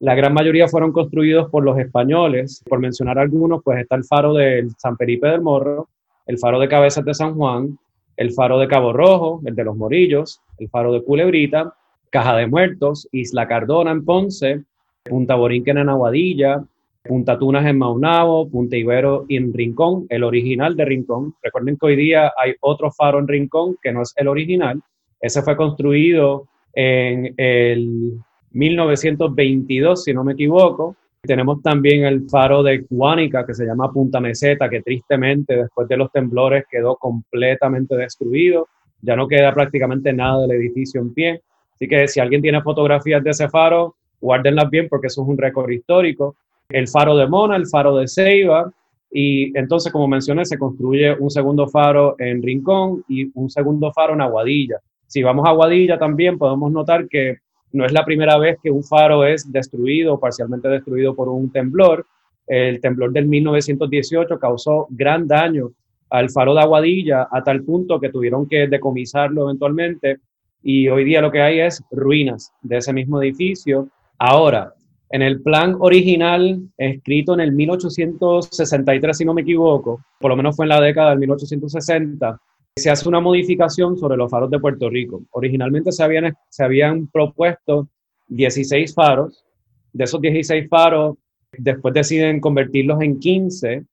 la 0.00 0.14
gran 0.14 0.32
mayoría 0.34 0.68
fueron 0.68 0.92
construidos 0.92 1.50
por 1.50 1.64
los 1.64 1.78
españoles. 1.78 2.62
Por 2.68 2.78
mencionar 2.78 3.18
algunos, 3.18 3.62
pues 3.64 3.80
está 3.80 3.96
el 3.96 4.04
faro 4.04 4.34
del 4.34 4.70
San 4.78 4.96
Felipe 4.96 5.28
del 5.28 5.40
Morro, 5.40 5.88
el 6.26 6.38
faro 6.38 6.60
de 6.60 6.68
Cabezas 6.68 7.04
de 7.04 7.14
San 7.14 7.34
Juan, 7.34 7.78
el 8.16 8.32
faro 8.32 8.58
de 8.58 8.68
Cabo 8.68 8.92
Rojo, 8.92 9.40
el 9.46 9.54
de 9.54 9.64
los 9.64 9.76
Morillos, 9.76 10.40
el 10.58 10.68
faro 10.68 10.92
de 10.92 11.02
Culebrita, 11.02 11.74
Caja 12.10 12.36
de 12.36 12.46
Muertos, 12.46 13.08
Isla 13.12 13.48
Cardona 13.48 13.90
en 13.92 14.04
Ponce, 14.04 14.64
Punta 15.02 15.34
Borinquen 15.34 15.78
en 15.78 15.88
Aguadilla, 15.88 16.62
Punta 17.02 17.38
Tunas 17.38 17.66
en 17.66 17.78
Maunabo, 17.78 18.48
Punta 18.48 18.76
Ibero 18.76 19.24
en 19.28 19.52
Rincón, 19.52 20.06
el 20.10 20.22
original 20.22 20.76
de 20.76 20.84
Rincón. 20.84 21.34
Recuerden 21.42 21.76
que 21.76 21.86
hoy 21.86 21.96
día 21.96 22.32
hay 22.36 22.54
otro 22.60 22.90
faro 22.90 23.18
en 23.18 23.28
Rincón 23.28 23.76
que 23.82 23.92
no 23.92 24.02
es 24.02 24.12
el 24.16 24.28
original. 24.28 24.82
Ese 25.20 25.42
fue 25.42 25.56
construido 25.56 26.46
en 26.74 27.34
el 27.36 28.20
1922, 28.52 30.04
si 30.04 30.12
no 30.12 30.24
me 30.24 30.34
equivoco, 30.34 30.96
Tenemos 31.22 31.60
también 31.62 32.04
el 32.04 32.28
faro 32.30 32.62
de 32.62 32.86
Cuánica, 32.86 33.44
que 33.44 33.52
se 33.52 33.66
llama 33.66 33.92
Punta 33.92 34.20
Meseta, 34.20 34.70
que 34.70 34.80
tristemente 34.80 35.54
después 35.54 35.86
de 35.86 35.98
los 35.98 36.10
temblores 36.10 36.64
quedó 36.70 36.96
completamente 36.96 37.94
destruido. 37.94 38.68
Ya 39.02 39.16
no 39.16 39.28
queda 39.28 39.52
prácticamente 39.52 40.14
nada 40.14 40.40
del 40.42 40.52
edificio 40.52 41.00
en 41.00 41.12
pie. 41.12 41.42
Así 41.74 41.86
que 41.88 42.08
si 42.08 42.20
alguien 42.20 42.40
tiene 42.40 42.62
fotografías 42.62 43.22
de 43.22 43.30
ese 43.30 43.50
faro, 43.50 43.96
guárdenlas 44.18 44.70
bien 44.70 44.88
porque 44.88 45.08
eso 45.08 45.22
es 45.22 45.28
un 45.28 45.36
récord 45.36 45.70
histórico. 45.70 46.36
El 46.70 46.88
faro 46.88 47.16
de 47.16 47.26
Mona, 47.26 47.56
el 47.56 47.66
faro 47.66 47.96
de 47.96 48.08
Ceiba, 48.08 48.72
y 49.10 49.56
entonces, 49.58 49.92
como 49.92 50.06
mencioné, 50.06 50.44
se 50.44 50.58
construye 50.58 51.14
un 51.18 51.30
segundo 51.30 51.66
faro 51.66 52.14
en 52.18 52.42
Rincón 52.42 53.04
y 53.08 53.30
un 53.34 53.50
segundo 53.50 53.92
faro 53.92 54.14
en 54.14 54.20
Aguadilla. 54.20 54.78
Si 55.06 55.22
vamos 55.22 55.44
a 55.46 55.50
Aguadilla 55.50 55.98
también 55.98 56.38
podemos 56.38 56.70
notar 56.70 57.08
que 57.08 57.38
no 57.72 57.84
es 57.84 57.92
la 57.92 58.04
primera 58.04 58.38
vez 58.38 58.58
que 58.62 58.70
un 58.70 58.84
faro 58.84 59.24
es 59.24 59.50
destruido 59.50 60.14
o 60.14 60.20
parcialmente 60.20 60.68
destruido 60.68 61.14
por 61.14 61.28
un 61.28 61.50
temblor. 61.50 62.06
El 62.46 62.80
temblor 62.80 63.12
del 63.12 63.26
1918 63.26 64.38
causó 64.38 64.86
gran 64.90 65.26
daño 65.26 65.72
al 66.10 66.30
faro 66.30 66.54
de 66.54 66.60
Aguadilla 66.60 67.28
a 67.30 67.42
tal 67.42 67.62
punto 67.62 68.00
que 68.00 68.10
tuvieron 68.10 68.48
que 68.48 68.66
decomisarlo 68.66 69.44
eventualmente 69.44 70.18
y 70.62 70.88
hoy 70.88 71.04
día 71.04 71.20
lo 71.20 71.30
que 71.30 71.40
hay 71.40 71.60
es 71.60 71.82
ruinas 71.90 72.52
de 72.62 72.78
ese 72.78 72.92
mismo 72.92 73.22
edificio. 73.22 73.88
Ahora, 74.18 74.74
en 75.10 75.22
el 75.22 75.42
plan 75.42 75.76
original, 75.80 76.60
escrito 76.78 77.34
en 77.34 77.40
el 77.40 77.52
1863, 77.52 79.16
si 79.16 79.24
no 79.24 79.34
me 79.34 79.42
equivoco, 79.42 80.00
por 80.20 80.30
lo 80.30 80.36
menos 80.36 80.54
fue 80.54 80.66
en 80.66 80.68
la 80.68 80.80
década 80.80 81.10
del 81.10 81.18
1860, 81.18 82.40
se 82.76 82.90
hace 82.90 83.08
una 83.08 83.18
modificación 83.18 83.98
sobre 83.98 84.16
los 84.16 84.30
faros 84.30 84.50
de 84.50 84.60
Puerto 84.60 84.88
Rico. 84.88 85.22
Originalmente 85.32 85.90
se 85.90 86.04
habían, 86.04 86.32
se 86.48 86.62
habían 86.62 87.08
propuesto 87.08 87.88
16 88.28 88.94
faros. 88.94 89.44
De 89.92 90.04
esos 90.04 90.20
16 90.20 90.68
faros, 90.68 91.16
después 91.58 91.92
deciden 91.92 92.40
convertirlos 92.40 93.02
en 93.02 93.18
15 93.18 93.84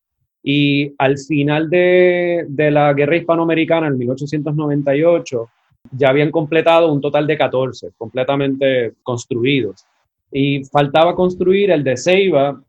y 0.43 0.93
al 0.99 1.17
final 1.17 1.67
de, 1.71 2.45
de 2.47 2.69
la 2.69 2.93
guerra 2.93 3.17
hispanoamericana, 3.17 3.87
en 3.87 3.97
1898, 3.97 5.49
ya 5.93 6.09
habían 6.09 6.29
completado 6.29 6.93
un 6.93 7.01
total 7.01 7.25
de 7.25 7.37
14, 7.37 7.89
completamente 7.97 8.93
construidos 9.01 9.83
y 10.31 10.63
faltaba 10.65 11.15
construir 11.15 11.71
el 11.71 11.83
de 11.83 11.97
Ceiba 11.97 12.61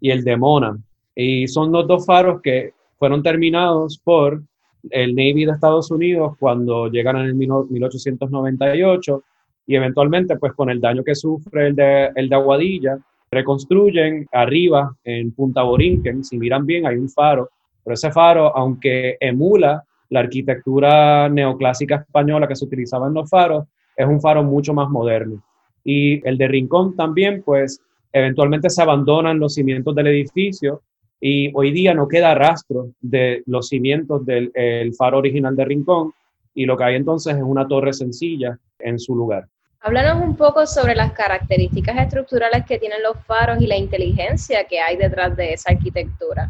y 0.00 0.10
el 0.10 0.24
de 0.24 0.36
Mona. 0.36 0.76
Y 1.14 1.46
son 1.46 1.72
los 1.72 1.86
dos 1.86 2.04
faros 2.06 2.40
que 2.42 2.72
fueron 2.98 3.22
terminados 3.22 3.98
por 4.02 4.42
el 4.90 5.14
Navy 5.14 5.44
de 5.44 5.52
Estados 5.52 5.90
Unidos 5.90 6.36
cuando 6.38 6.88
llegan 6.88 7.16
en 7.16 7.26
el 7.26 7.34
1898 7.34 9.22
y 9.66 9.76
eventualmente 9.76 10.36
pues 10.36 10.52
con 10.52 10.68
el 10.68 10.80
daño 10.80 11.02
que 11.02 11.14
sufre 11.14 11.68
el 11.68 11.76
de, 11.76 12.10
el 12.14 12.28
de 12.28 12.34
Aguadilla, 12.34 12.98
reconstruyen 13.30 14.26
arriba 14.32 14.94
en 15.04 15.32
Punta 15.32 15.62
Borinquen, 15.62 16.22
si 16.22 16.38
miran 16.38 16.66
bien 16.66 16.86
hay 16.86 16.96
un 16.96 17.08
faro, 17.08 17.48
pero 17.82 17.94
ese 17.94 18.12
faro 18.12 18.54
aunque 18.54 19.16
emula 19.20 19.82
la 20.10 20.20
arquitectura 20.20 21.28
neoclásica 21.30 21.96
española 21.96 22.46
que 22.46 22.56
se 22.56 22.66
utilizaba 22.66 23.06
en 23.08 23.14
los 23.14 23.28
faros, 23.28 23.64
es 23.96 24.06
un 24.06 24.20
faro 24.20 24.44
mucho 24.44 24.74
más 24.74 24.90
moderno 24.90 25.42
y 25.84 26.26
el 26.26 26.38
de 26.38 26.48
Rincón 26.48 26.96
también, 26.96 27.42
pues 27.42 27.80
eventualmente 28.12 28.70
se 28.70 28.82
abandonan 28.82 29.38
los 29.38 29.54
cimientos 29.54 29.94
del 29.94 30.06
edificio 30.06 30.82
y 31.20 31.50
hoy 31.54 31.70
día 31.72 31.94
no 31.94 32.08
queda 32.08 32.34
rastro 32.34 32.88
de 33.00 33.42
los 33.46 33.68
cimientos 33.68 34.24
del 34.24 34.50
faro 34.96 35.18
original 35.18 35.54
de 35.54 35.64
Rincón 35.64 36.12
y 36.54 36.66
lo 36.66 36.76
que 36.76 36.84
hay 36.84 36.94
entonces 36.94 37.36
es 37.36 37.42
una 37.42 37.66
torre 37.66 37.92
sencilla 37.92 38.58
en 38.78 38.98
su 38.98 39.14
lugar. 39.14 39.46
Háblanos 39.80 40.24
un 40.24 40.36
poco 40.36 40.66
sobre 40.66 40.94
las 40.94 41.12
características 41.12 41.98
estructurales 41.98 42.64
que 42.64 42.78
tienen 42.78 43.02
los 43.02 43.18
faros 43.26 43.60
y 43.60 43.66
la 43.66 43.76
inteligencia 43.76 44.64
que 44.64 44.80
hay 44.80 44.96
detrás 44.96 45.36
de 45.36 45.52
esa 45.52 45.72
arquitectura. 45.72 46.48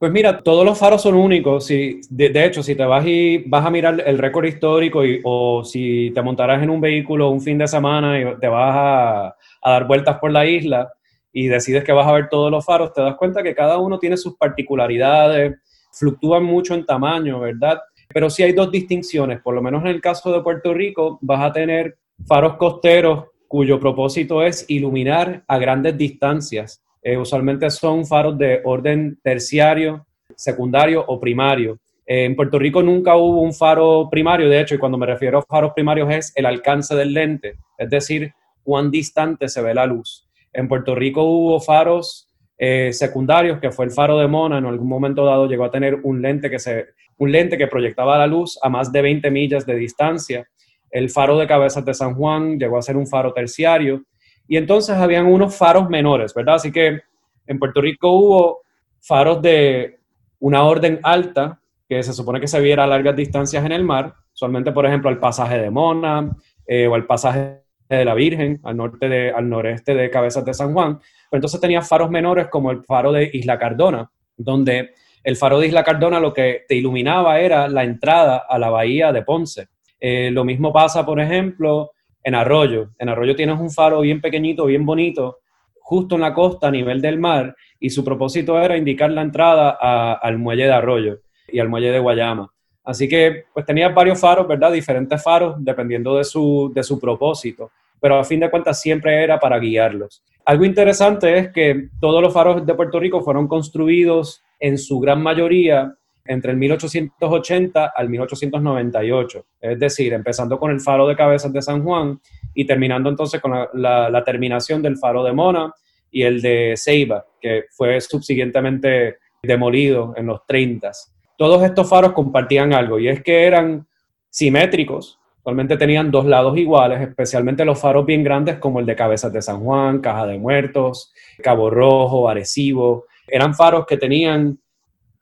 Pues 0.00 0.12
mira, 0.12 0.42
todos 0.42 0.64
los 0.64 0.78
faros 0.78 1.02
son 1.02 1.14
únicos. 1.14 1.66
Si, 1.66 2.00
de, 2.08 2.32
hecho, 2.46 2.62
si 2.62 2.74
te 2.74 2.86
vas 2.86 3.04
y 3.06 3.44
vas 3.46 3.66
a 3.66 3.70
mirar 3.70 4.02
el 4.06 4.16
récord 4.16 4.46
histórico 4.46 5.04
y, 5.04 5.20
o 5.24 5.62
si 5.62 6.10
te 6.14 6.22
montarás 6.22 6.62
en 6.62 6.70
un 6.70 6.80
vehículo 6.80 7.28
un 7.28 7.42
fin 7.42 7.58
de 7.58 7.68
semana 7.68 8.18
y 8.18 8.24
te 8.40 8.48
vas 8.48 8.74
a, 8.74 9.26
a, 9.60 9.70
dar 9.70 9.86
vueltas 9.86 10.16
por 10.16 10.32
la 10.32 10.46
isla 10.46 10.90
y 11.34 11.48
decides 11.48 11.84
que 11.84 11.92
vas 11.92 12.06
a 12.06 12.12
ver 12.12 12.30
todos 12.30 12.50
los 12.50 12.64
faros, 12.64 12.94
te 12.94 13.02
das 13.02 13.14
cuenta 13.16 13.42
que 13.42 13.54
cada 13.54 13.76
uno 13.76 13.98
tiene 13.98 14.16
sus 14.16 14.38
particularidades, 14.38 15.58
fluctúan 15.92 16.44
mucho 16.44 16.72
en 16.72 16.86
tamaño, 16.86 17.38
¿verdad? 17.38 17.78
Pero 18.08 18.30
sí 18.30 18.42
hay 18.42 18.54
dos 18.54 18.72
distinciones. 18.72 19.42
Por 19.42 19.54
lo 19.54 19.60
menos 19.60 19.82
en 19.82 19.88
el 19.88 20.00
caso 20.00 20.32
de 20.32 20.40
Puerto 20.40 20.72
Rico, 20.72 21.18
vas 21.20 21.42
a 21.42 21.52
tener 21.52 21.98
faros 22.26 22.56
costeros 22.56 23.26
cuyo 23.46 23.78
propósito 23.78 24.42
es 24.42 24.64
iluminar 24.66 25.44
a 25.46 25.58
grandes 25.58 25.98
distancias 25.98 26.82
eh, 27.02 27.16
usualmente 27.16 27.70
son 27.70 28.06
faros 28.06 28.36
de 28.36 28.60
orden 28.64 29.18
terciario, 29.22 30.06
secundario 30.36 31.04
o 31.06 31.18
primario. 31.18 31.78
Eh, 32.06 32.24
en 32.24 32.36
Puerto 32.36 32.58
Rico 32.58 32.82
nunca 32.82 33.16
hubo 33.16 33.40
un 33.40 33.54
faro 33.54 34.08
primario, 34.10 34.48
de 34.48 34.60
hecho, 34.60 34.74
y 34.74 34.78
cuando 34.78 34.98
me 34.98 35.06
refiero 35.06 35.38
a 35.38 35.42
faros 35.42 35.72
primarios 35.74 36.10
es 36.10 36.32
el 36.34 36.46
alcance 36.46 36.94
del 36.94 37.14
lente, 37.14 37.54
es 37.78 37.88
decir, 37.88 38.32
cuán 38.62 38.90
distante 38.90 39.48
se 39.48 39.62
ve 39.62 39.74
la 39.74 39.86
luz. 39.86 40.28
En 40.52 40.68
Puerto 40.68 40.94
Rico 40.94 41.22
hubo 41.22 41.60
faros 41.60 42.28
eh, 42.58 42.92
secundarios, 42.92 43.58
que 43.60 43.70
fue 43.70 43.86
el 43.86 43.90
faro 43.90 44.18
de 44.18 44.26
Mona, 44.26 44.58
en 44.58 44.66
algún 44.66 44.88
momento 44.88 45.24
dado 45.24 45.46
llegó 45.46 45.64
a 45.64 45.70
tener 45.70 45.94
un 46.02 46.20
lente 46.20 46.50
que, 46.50 46.58
se, 46.58 46.88
un 47.16 47.32
lente 47.32 47.56
que 47.56 47.66
proyectaba 47.66 48.18
la 48.18 48.26
luz 48.26 48.58
a 48.60 48.68
más 48.68 48.92
de 48.92 49.00
20 49.00 49.30
millas 49.30 49.64
de 49.64 49.76
distancia. 49.76 50.46
El 50.90 51.08
faro 51.08 51.38
de 51.38 51.46
Cabezas 51.46 51.84
de 51.84 51.94
San 51.94 52.14
Juan 52.14 52.58
llegó 52.58 52.76
a 52.76 52.82
ser 52.82 52.96
un 52.96 53.06
faro 53.06 53.32
terciario 53.32 54.02
y 54.50 54.56
entonces 54.56 54.96
habían 54.96 55.26
unos 55.26 55.56
faros 55.56 55.88
menores, 55.88 56.34
¿verdad? 56.34 56.56
Así 56.56 56.72
que 56.72 57.02
en 57.46 57.58
Puerto 57.60 57.80
Rico 57.80 58.10
hubo 58.10 58.62
faros 59.00 59.40
de 59.40 60.00
una 60.40 60.64
orden 60.64 60.98
alta, 61.04 61.60
que 61.88 62.02
se 62.02 62.12
supone 62.12 62.40
que 62.40 62.48
se 62.48 62.60
viera 62.60 62.82
a 62.82 62.88
largas 62.88 63.14
distancias 63.14 63.64
en 63.64 63.70
el 63.70 63.84
mar, 63.84 64.12
usualmente, 64.34 64.72
por 64.72 64.84
ejemplo, 64.86 65.08
al 65.08 65.20
pasaje 65.20 65.56
de 65.56 65.70
Mona 65.70 66.36
eh, 66.66 66.88
o 66.88 66.96
al 66.96 67.06
pasaje 67.06 67.62
de 67.88 68.04
la 68.04 68.14
Virgen, 68.14 68.60
al, 68.64 68.76
norte 68.76 69.08
de, 69.08 69.30
al 69.30 69.48
noreste 69.48 69.94
de 69.94 70.10
Cabezas 70.10 70.44
de 70.44 70.52
San 70.52 70.72
Juan. 70.72 70.98
Pero 70.98 71.38
entonces 71.38 71.60
tenía 71.60 71.80
faros 71.82 72.10
menores 72.10 72.48
como 72.48 72.72
el 72.72 72.82
faro 72.82 73.12
de 73.12 73.30
Isla 73.32 73.56
Cardona, 73.56 74.10
donde 74.36 74.94
el 75.22 75.36
faro 75.36 75.60
de 75.60 75.68
Isla 75.68 75.84
Cardona 75.84 76.18
lo 76.18 76.34
que 76.34 76.64
te 76.66 76.74
iluminaba 76.74 77.38
era 77.38 77.68
la 77.68 77.84
entrada 77.84 78.46
a 78.48 78.58
la 78.58 78.70
bahía 78.70 79.12
de 79.12 79.22
Ponce. 79.22 79.68
Eh, 80.00 80.32
lo 80.32 80.44
mismo 80.44 80.72
pasa, 80.72 81.06
por 81.06 81.20
ejemplo, 81.20 81.92
en 82.22 82.34
Arroyo. 82.34 82.90
En 82.98 83.08
Arroyo 83.08 83.36
tienes 83.36 83.58
un 83.58 83.70
faro 83.70 84.00
bien 84.00 84.20
pequeñito, 84.20 84.66
bien 84.66 84.84
bonito, 84.84 85.38
justo 85.80 86.14
en 86.14 86.20
la 86.20 86.34
costa 86.34 86.68
a 86.68 86.70
nivel 86.70 87.00
del 87.00 87.18
mar, 87.18 87.56
y 87.78 87.90
su 87.90 88.04
propósito 88.04 88.60
era 88.60 88.76
indicar 88.76 89.10
la 89.10 89.22
entrada 89.22 89.70
al 90.14 90.38
muelle 90.38 90.64
de 90.64 90.72
Arroyo 90.72 91.20
y 91.48 91.58
al 91.58 91.68
muelle 91.68 91.90
de 91.90 91.98
Guayama. 91.98 92.52
Así 92.84 93.08
que 93.08 93.44
pues 93.52 93.66
tenía 93.66 93.88
varios 93.88 94.20
faros, 94.20 94.46
¿verdad? 94.46 94.72
Diferentes 94.72 95.22
faros 95.22 95.56
dependiendo 95.58 96.16
de 96.16 96.24
su, 96.24 96.70
de 96.74 96.82
su 96.82 96.98
propósito, 96.98 97.70
pero 98.00 98.18
a 98.18 98.24
fin 98.24 98.40
de 98.40 98.50
cuentas 98.50 98.80
siempre 98.80 99.22
era 99.22 99.38
para 99.38 99.58
guiarlos. 99.58 100.22
Algo 100.44 100.64
interesante 100.64 101.36
es 101.38 101.52
que 101.52 101.88
todos 102.00 102.22
los 102.22 102.32
faros 102.32 102.64
de 102.64 102.74
Puerto 102.74 102.98
Rico 102.98 103.20
fueron 103.20 103.46
construidos 103.46 104.42
en 104.58 104.78
su 104.78 105.00
gran 105.00 105.22
mayoría 105.22 105.94
entre 106.30 106.52
el 106.52 106.58
1880 106.58 107.92
al 107.94 108.08
1898, 108.08 109.46
es 109.62 109.78
decir, 109.80 110.12
empezando 110.12 110.60
con 110.60 110.70
el 110.70 110.80
faro 110.80 111.08
de 111.08 111.16
Cabezas 111.16 111.52
de 111.52 111.60
San 111.60 111.82
Juan 111.82 112.20
y 112.54 112.64
terminando 112.64 113.10
entonces 113.10 113.40
con 113.40 113.52
la, 113.74 114.22
terminación 114.24 114.80
del 114.80 114.96
faro 114.96 115.24
de 115.24 115.32
Mona 115.32 115.74
y 116.08 116.22
el 116.22 116.40
de 116.40 116.74
Ceiba, 116.76 117.26
que 117.40 117.64
fue 117.72 118.00
subsiguientemente 118.00 119.16
demolido 119.42 120.14
en 120.16 120.26
los 120.26 120.46
30. 120.46 120.92
Todos 121.36 121.64
estos 121.64 121.88
faros 121.88 122.12
compartían 122.12 122.74
algo 122.74 123.00
y 123.00 123.08
es 123.08 123.24
que 123.24 123.44
eran 123.44 123.88
simétricos, 124.28 125.16
Actualmente 125.38 125.78
tenían 125.78 126.10
dos 126.10 126.26
lados 126.26 126.58
iguales, 126.58 127.00
especialmente 127.00 127.64
los 127.64 127.80
faros 127.80 128.04
bien 128.04 128.22
grandes 128.22 128.58
como 128.58 128.78
el 128.78 128.84
de 128.84 128.94
Cabezas 128.94 129.32
de 129.32 129.40
San 129.40 129.60
Juan, 129.64 130.00
Caja 130.00 130.26
de 130.26 130.38
Muertos, 130.38 131.14
Cabo 131.42 131.70
Rojo, 131.70 132.28
Arecibo. 132.28 133.06
Eran 133.26 133.54
faros 133.54 133.86
que 133.86 133.96
tenían 133.96 134.60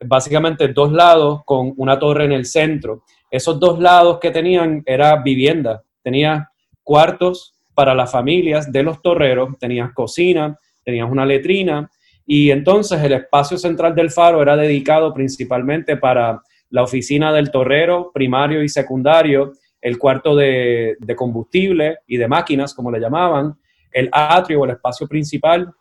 básicamente 0.00 0.68
dos 0.68 0.92
lados 0.92 1.42
con 1.44 1.72
una 1.76 1.98
torre 1.98 2.24
en 2.24 2.32
el 2.32 2.44
centro. 2.44 3.04
Esos 3.30 3.58
dos 3.58 3.78
lados 3.78 4.18
que 4.20 4.30
tenían 4.30 4.82
era 4.86 5.16
vivienda, 5.16 5.82
tenía 6.02 6.50
cuartos 6.82 7.54
para 7.74 7.94
las 7.94 8.10
familias 8.10 8.70
de 8.72 8.82
los 8.82 9.02
torreros, 9.02 9.58
tenías 9.58 9.92
cocina, 9.92 10.58
tenías 10.84 11.10
una 11.10 11.26
letrina 11.26 11.90
y 12.26 12.50
entonces 12.50 13.02
el 13.02 13.12
espacio 13.12 13.58
central 13.58 13.94
del 13.94 14.10
faro 14.10 14.42
era 14.42 14.56
dedicado 14.56 15.12
principalmente 15.12 15.96
para 15.96 16.42
la 16.70 16.82
oficina 16.82 17.32
del 17.32 17.50
torrero 17.50 18.10
primario 18.12 18.62
y 18.62 18.68
secundario, 18.68 19.52
el 19.80 19.98
cuarto 19.98 20.34
de, 20.36 20.96
de 20.98 21.16
combustible 21.16 21.98
y 22.06 22.16
de 22.16 22.28
máquinas, 22.28 22.74
como 22.74 22.90
le 22.90 23.00
llamaban, 23.00 23.54
el 23.92 24.08
atrio 24.12 24.60
o 24.60 24.64
el 24.64 24.72
espacio 24.72 25.06
principal 25.06 25.72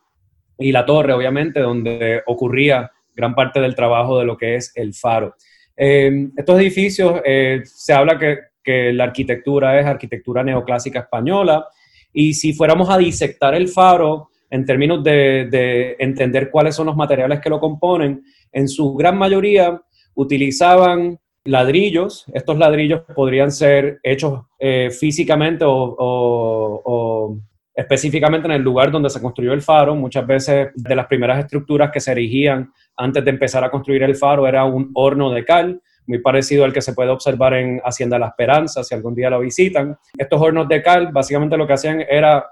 y 0.58 0.72
la 0.72 0.86
torre, 0.86 1.14
obviamente, 1.14 1.60
donde 1.60 2.22
ocurría 2.26 2.92
gran 3.18 3.36
parte 3.36 3.60
del 3.60 3.76
trabajo 3.76 4.18
de 4.18 4.26
lo 4.26 4.38
que 4.38 4.56
es 4.56 4.72
el 4.76 4.94
faro. 4.94 5.36
Eh, 5.76 6.30
estos 6.38 6.60
edificios, 6.60 7.20
eh, 7.26 7.62
se 7.66 7.92
habla 7.92 8.18
que, 8.18 8.38
que, 8.64 8.94
la 8.94 9.04
arquitectura 9.04 9.78
es 9.78 9.86
arquitectura 9.86 10.44
neoclásica 10.44 11.00
española, 11.00 11.68
y 12.14 12.34
si 12.34 12.54
fuéramos 12.54 12.90
a 12.90 12.98
disectar 12.98 13.54
el 13.54 13.68
faro, 13.68 14.30
en 14.50 14.66
términos 14.66 15.04
de, 15.04 15.96
entender 16.00 16.50
cuáles 16.50 16.76
son 16.76 16.88
los 16.88 16.96
materiales 16.96 17.40
que 17.40 17.50
lo 17.50 17.60
componen, 17.60 18.24
en 18.52 18.68
su 18.68 18.94
gran 18.94 19.18
mayoría 19.18 19.82
utilizaban 20.16 21.20
ladrillos. 21.44 22.26
Estos 22.34 22.58
ladrillos 22.58 23.02
podrían 23.16 23.52
ser 23.52 24.00
hechos 24.04 24.42
eh, 24.60 24.90
físicamente 24.92 25.66
o, 25.68 27.38
específicamente 27.74 28.48
en 28.48 28.54
el 28.54 28.62
lugar 28.62 28.90
donde 28.90 29.10
se 29.10 29.22
construyó 29.22 29.54
el 29.54 29.62
faro. 29.62 29.96
Muchas 29.96 30.26
veces 30.26 30.70
de 30.74 30.96
las 30.96 31.08
primeras 31.08 31.40
estructuras 31.40 31.92
que 31.92 32.00
se 32.00 32.12
erigían 32.12 32.72
antes 32.98 33.24
de 33.24 33.30
empezar 33.30 33.64
a 33.64 33.72
construir 33.72 34.04
el 34.04 34.16
faro 34.16 34.48
era 34.48 34.66
un 34.66 34.92
horno 34.94 35.32
de 35.32 35.46
cal, 35.46 35.82
muy 36.08 36.20
parecido 36.20 36.66
al 36.66 36.74
que 36.74 36.82
se 36.82 36.94
puede 36.94 37.10
observar 37.10 37.54
en 37.54 37.82
Hacienda 37.84 38.18
La 38.18 38.28
Esperanza, 38.28 38.84
si 38.84 38.96
algún 38.96 39.14
día 39.14 39.30
lo 39.30 39.40
visitan. 39.40 39.98
Estos 40.18 40.42
hornos 40.42 40.68
de 40.68 40.82
cal 40.82 41.10
básicamente 41.12 41.58
lo 41.58 41.68
que 41.68 41.74
hacían 41.74 42.02
era 42.02 42.46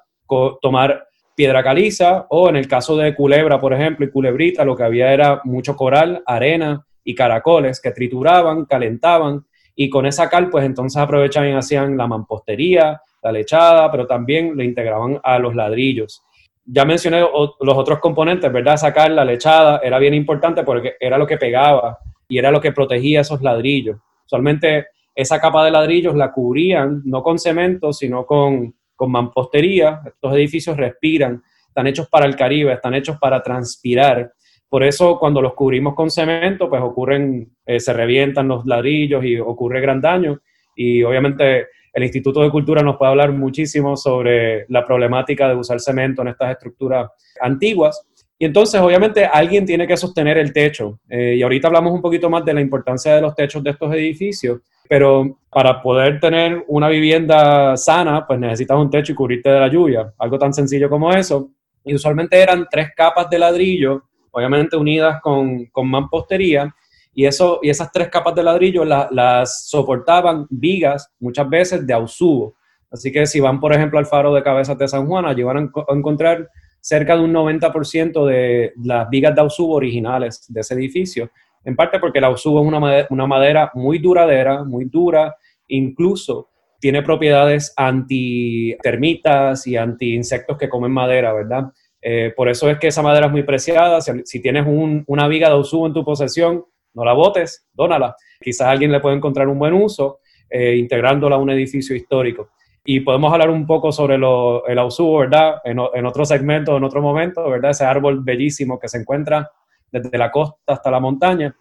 tomar 0.61 1.07
piedra 1.35 1.63
caliza 1.63 2.25
o 2.29 2.49
en 2.49 2.55
el 2.55 2.67
caso 2.67 2.95
de 2.97 3.15
Culebra, 3.15 3.59
por 3.59 3.73
ejemplo, 3.73 4.05
y 4.05 4.11
Culebrita, 4.11 4.63
lo 4.63 4.75
que 4.75 4.83
había 4.83 5.11
era 5.11 5.41
mucho 5.43 5.75
coral, 5.75 6.21
arena 6.25 6.85
y 7.03 7.13
caracoles 7.15 7.81
que 7.81 7.91
trituraban, 7.91 8.65
calentaban 8.65 9.45
y 9.75 9.89
con 9.89 10.05
esa 10.05 10.29
cal 10.29 10.49
pues 10.49 10.65
entonces 10.65 11.01
aprovechaban 11.01 11.49
y 11.49 11.53
hacían 11.53 11.97
la 11.97 12.07
mampostería, 12.07 13.01
la 13.21 13.31
lechada, 13.31 13.91
pero 13.91 14.07
también 14.07 14.55
le 14.55 14.63
integraban 14.63 15.19
a 15.23 15.37
los 15.39 15.55
ladrillos. 15.55 16.23
Ya 16.65 16.83
mencioné 16.83 17.21
los 17.21 17.77
otros 17.77 17.99
componentes, 17.99 18.51
¿verdad? 18.51 18.77
Sacar 18.77 19.11
la 19.11 19.23
lechada 19.23 19.79
era 19.83 19.99
bien 19.99 20.13
importante 20.13 20.63
porque 20.63 20.95
era 20.99 21.17
lo 21.17 21.27
que 21.27 21.37
pegaba 21.37 21.99
y 22.27 22.37
era 22.39 22.51
lo 22.51 22.59
que 22.59 22.71
protegía 22.71 23.21
esos 23.21 23.41
ladrillos. 23.41 23.97
Usualmente 24.25 24.87
esa 25.13 25.39
capa 25.39 25.63
de 25.63 25.71
ladrillos 25.71 26.15
la 26.15 26.31
cubrían 26.31 27.01
no 27.05 27.21
con 27.21 27.37
cemento, 27.37 27.93
sino 27.93 28.25
con 28.25 28.73
con 28.95 29.11
mampostería, 29.11 30.01
estos 30.05 30.33
edificios 30.33 30.77
respiran, 30.77 31.43
están 31.67 31.87
hechos 31.87 32.07
para 32.07 32.25
el 32.25 32.35
Caribe, 32.35 32.73
están 32.73 32.93
hechos 32.93 33.17
para 33.19 33.43
transpirar. 33.43 34.31
Por 34.69 34.83
eso 34.83 35.19
cuando 35.19 35.41
los 35.41 35.53
cubrimos 35.53 35.93
con 35.93 36.09
cemento, 36.09 36.69
pues 36.69 36.81
ocurren, 36.81 37.51
eh, 37.65 37.79
se 37.79 37.93
revientan 37.93 38.47
los 38.47 38.65
ladrillos 38.65 39.23
y 39.23 39.37
ocurre 39.37 39.81
gran 39.81 40.01
daño. 40.01 40.39
Y 40.75 41.03
obviamente 41.03 41.67
el 41.95 42.03
Instituto 42.03 42.41
de 42.41 42.51
Cultura 42.51 42.83
nos 42.83 42.97
puede 42.97 43.11
hablar 43.11 43.31
muchísimo 43.31 43.95
sobre 43.95 44.65
la 44.67 44.85
problemática 44.85 45.47
de 45.47 45.55
usar 45.55 45.79
cemento 45.79 46.21
en 46.21 46.27
estas 46.27 46.51
estructuras 46.51 47.09
antiguas. 47.39 48.05
Y 48.37 48.43
entonces, 48.43 48.81
obviamente, 48.81 49.25
alguien 49.25 49.65
tiene 49.65 49.87
que 49.87 49.95
sostener 49.95 50.37
el 50.37 50.51
techo. 50.51 50.99
Eh, 51.07 51.35
y 51.37 51.41
ahorita 51.41 51.67
hablamos 51.69 51.93
un 51.93 52.01
poquito 52.01 52.29
más 52.29 52.43
de 52.43 52.53
la 52.53 52.59
importancia 52.59 53.15
de 53.15 53.21
los 53.21 53.33
techos 53.33 53.63
de 53.63 53.69
estos 53.69 53.93
edificios, 53.93 54.59
pero 54.89 55.39
para 55.49 55.81
poder 55.81 56.19
tener 56.19 56.65
una 56.67 56.89
vivienda 56.89 57.77
sana, 57.77 58.27
pues 58.27 58.41
necesitas 58.41 58.77
un 58.77 58.89
techo 58.89 59.13
y 59.13 59.15
cubrirte 59.15 59.49
de 59.49 59.59
la 59.61 59.69
lluvia, 59.69 60.13
algo 60.19 60.37
tan 60.37 60.53
sencillo 60.53 60.89
como 60.89 61.13
eso. 61.13 61.47
Y 61.85 61.95
usualmente 61.95 62.37
eran 62.37 62.67
tres 62.69 62.89
capas 62.93 63.29
de 63.29 63.39
ladrillo, 63.39 64.03
obviamente 64.31 64.75
unidas 64.75 65.21
con, 65.21 65.67
con 65.67 65.87
mampostería, 65.87 66.75
y, 67.15 67.25
eso, 67.25 67.59
y 67.63 67.69
esas 67.69 67.91
tres 67.91 68.09
capas 68.09 68.35
de 68.35 68.43
ladrillo 68.43 68.85
las 68.85 69.67
soportaban 69.67 70.45
vigas, 70.49 71.11
muchas 71.19 71.49
veces 71.49 71.87
de 71.87 71.93
ausubo. 71.93 72.55
Así 72.91 73.11
que 73.11 73.25
si 73.25 73.39
van, 73.39 73.59
por 73.59 73.73
ejemplo, 73.73 73.97
al 73.97 74.05
faro 74.05 74.33
de 74.33 74.43
Cabezas 74.43 74.77
de 74.77 74.87
San 74.87 75.07
Juan, 75.07 75.25
allí 75.25 75.41
van 75.41 75.57
a 75.57 75.93
encontrar 75.93 76.49
cerca 76.79 77.17
de 77.17 77.23
un 77.23 77.33
90% 77.33 78.25
de 78.25 78.73
las 78.83 79.09
vigas 79.09 79.33
de 79.33 79.41
ausubo 79.41 79.73
originales 79.73 80.45
de 80.47 80.61
ese 80.61 80.75
edificio 80.75 81.31
en 81.65 81.75
parte 81.75 81.99
porque 81.99 82.21
la 82.21 82.27
ausubo 82.27 82.61
es 82.61 82.67
una 82.67 82.79
madera, 82.79 83.07
una 83.09 83.27
madera 83.27 83.71
muy 83.73 83.97
duradera, 83.97 84.63
muy 84.63 84.85
dura, 84.85 85.35
incluso 85.67 86.49
tiene 86.79 87.01
propiedades 87.01 87.73
anti-termitas 87.75 89.65
y 89.65 89.75
anti-insectos 89.75 90.57
que 90.57 90.69
comen 90.69 90.91
madera, 90.91 91.33
¿verdad? 91.33 91.71
Eh, 92.01 92.31
por 92.35 92.49
eso 92.49 92.69
es 92.69 92.77
que 92.77 92.87
esa 92.87 93.01
madera 93.01 93.25
es 93.25 93.31
muy 93.31 93.41
preciada. 93.41 93.99
Si, 93.99 94.39
tienes 94.41 94.65
una 95.07 95.27
viga 95.27 95.47
de 95.47 95.55
ausubo 95.55 95.87
en 95.87 95.93
tu 95.93 96.05
posesión, 96.05 96.63
no 96.95 97.05
la 97.05 97.13
botes, 97.13 97.67
dónala. 97.73 98.15
Quizás 98.41 98.67
alguien 98.67 98.91
le 98.91 98.99
puede 98.99 99.15
encontrar 99.15 99.47
un 99.47 99.59
buen 99.59 99.73
uso 99.73 100.19
eh, 100.49 100.75
integrándola 100.77 101.35
a 101.35 101.39
un 101.39 101.49
edificio 101.49 101.95
histórico. 101.95 102.49
Y 102.83 102.99
podemos 102.99 103.31
hablar 103.33 103.49
un 103.49 103.65
poco 103.65 103.91
sobre 103.91 104.15
el 104.15 104.79
ausubo, 104.79 105.19
¿verdad? 105.19 105.55
En, 105.63 105.79
en 105.93 106.05
otro 106.05 106.23
segmento, 106.23 106.77
en 106.77 106.83
otro 106.83 107.01
momento, 107.01 107.49
¿verdad? 107.49 107.71
Ese 107.71 107.83
árbol 107.83 108.23
bellísimo 108.23 108.79
que 108.79 108.87
se 108.87 108.99
encuentra 108.99 109.49
desde 109.91 110.17
la 110.17 110.31
costa 110.31 110.57
hasta 110.67 110.91
la 110.91 110.99
montaña, 110.99 111.55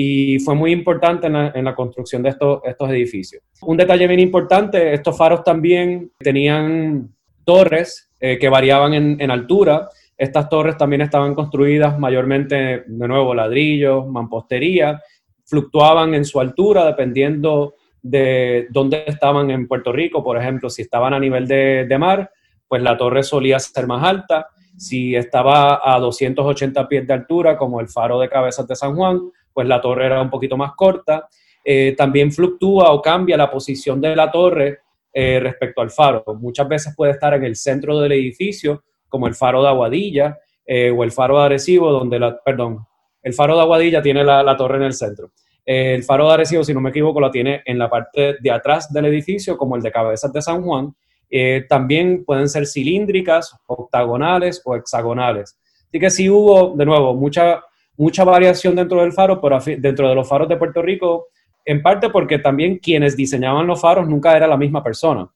y 0.00 0.38
fue 0.38 0.54
muy 0.54 0.70
importante 0.70 1.26
en 1.26 1.64
la, 1.64 1.74
construcción 1.74 2.22
de 2.22 2.28
estos, 2.28 2.60
estos 2.64 2.90
edificios. 2.90 3.42
Un 3.62 3.76
detalle 3.76 4.06
bien 4.06 4.20
importante, 4.20 4.92
estos 4.92 5.16
faros 5.16 5.42
también 5.42 6.12
tenían 6.18 7.12
torres 7.44 8.08
eh, 8.20 8.38
que 8.38 8.48
variaban 8.48 8.94
en, 8.94 9.30
altura. 9.30 9.88
Estas 10.18 10.48
torres 10.48 10.76
también 10.76 11.02
estaban 11.02 11.32
construidas 11.32 11.96
mayormente, 11.96 12.84
de 12.86 13.08
nuevo, 13.08 13.34
ladrillos, 13.34 14.04
mampostería, 14.08 15.00
fluctuaban 15.44 16.12
en 16.14 16.24
su 16.24 16.40
altura 16.40 16.84
dependiendo 16.84 17.76
de 18.02 18.66
dónde 18.70 19.04
estaban 19.06 19.50
en 19.52 19.68
Puerto 19.68 19.92
Rico. 19.92 20.24
Por 20.24 20.36
ejemplo, 20.36 20.68
si 20.68 20.82
estaban 20.82 21.14
a 21.14 21.20
nivel 21.20 21.46
de, 21.46 21.96
mar, 21.98 22.32
pues 22.66 22.82
la 22.82 22.96
torre 22.96 23.22
solía 23.22 23.60
ser 23.60 23.86
más 23.86 24.02
alta 24.02 24.48
si 24.76 25.16
estaba 25.16 25.80
a 25.82 25.98
280 25.98 26.88
pies 26.88 27.06
de 27.06 27.12
altura, 27.12 27.56
como 27.56 27.80
el 27.80 27.88
faro 27.88 28.20
de 28.20 28.28
Cabezas 28.28 28.66
de 28.66 28.76
San 28.76 28.94
Juan, 28.94 29.30
pues 29.52 29.66
la 29.66 29.80
torre 29.80 30.06
era 30.06 30.22
un 30.22 30.30
poquito 30.30 30.56
más 30.56 30.72
corta. 30.76 31.28
Eh, 31.64 31.94
también 31.96 32.32
fluctúa 32.32 32.92
o 32.92 33.02
cambia 33.02 33.36
la 33.36 33.50
posición 33.50 34.00
de 34.00 34.14
la 34.14 34.30
torre 34.30 34.78
eh, 35.12 35.40
respecto 35.40 35.80
al 35.80 35.90
faro. 35.90 36.24
Muchas 36.38 36.68
veces 36.68 36.94
puede 36.96 37.12
estar 37.12 37.34
en 37.34 37.44
el 37.44 37.56
centro 37.56 37.98
del 37.98 38.12
edificio, 38.12 38.84
como 39.08 39.26
el 39.26 39.34
faro 39.34 39.62
de 39.62 39.68
Aguadilla 39.68 40.38
eh, 40.66 40.90
o 40.90 41.04
el 41.04 41.12
faro 41.12 41.38
de 41.38 41.44
Arecibo, 41.46 41.90
donde 41.90 42.18
la, 42.18 42.38
perdón, 42.42 42.86
el 43.22 43.34
faro 43.34 43.56
de 43.56 43.62
Aguadilla 43.62 44.02
tiene 44.02 44.24
la, 44.24 44.56
torre 44.56 44.76
en 44.76 44.84
el 44.84 44.92
centro. 44.92 45.30
el 45.64 46.02
faro 46.04 46.28
de 46.28 46.34
Arecibo, 46.34 46.64
si 46.64 46.74
no 46.74 46.80
me 46.80 46.90
equivoco, 46.90 47.20
la 47.20 47.30
tiene 47.30 47.62
en 47.64 47.78
la 47.78 47.90
parte 47.90 48.36
de 48.40 48.50
atrás 48.50 48.92
del 48.92 49.06
edificio, 49.06 49.56
como 49.56 49.76
el 49.76 49.82
de 49.82 49.90
Cabezas 49.90 50.32
de 50.32 50.42
San 50.42 50.62
Juan, 50.62 50.94
eh, 51.30 51.66
también 51.68 52.24
pueden 52.24 52.48
ser 52.48 52.66
cilíndricas, 52.66 53.54
octagonales 53.66 54.62
o 54.64 54.74
hexagonales. 54.76 55.58
Así 55.88 55.98
que 55.98 56.10
sí 56.10 56.30
hubo, 56.30 56.74
de 56.76 56.86
nuevo, 56.86 57.14
mucha, 57.14 57.62
mucha 57.96 58.24
variación 58.24 58.76
dentro 58.76 59.02
del 59.02 59.12
faro, 59.12 59.40
pero 59.40 59.58
dentro 59.78 60.08
de 60.08 60.14
los 60.14 60.28
faros 60.28 60.48
de 60.48 60.56
Puerto 60.56 60.82
Rico, 60.82 61.26
en 61.64 61.82
parte 61.82 62.08
porque 62.10 62.38
también 62.38 62.78
quienes 62.78 63.16
diseñaban 63.16 63.66
los 63.66 63.80
faros 63.80 64.08
nunca 64.08 64.36
era 64.36 64.46
la 64.46 64.56
misma 64.56 64.82
persona. 64.82 65.28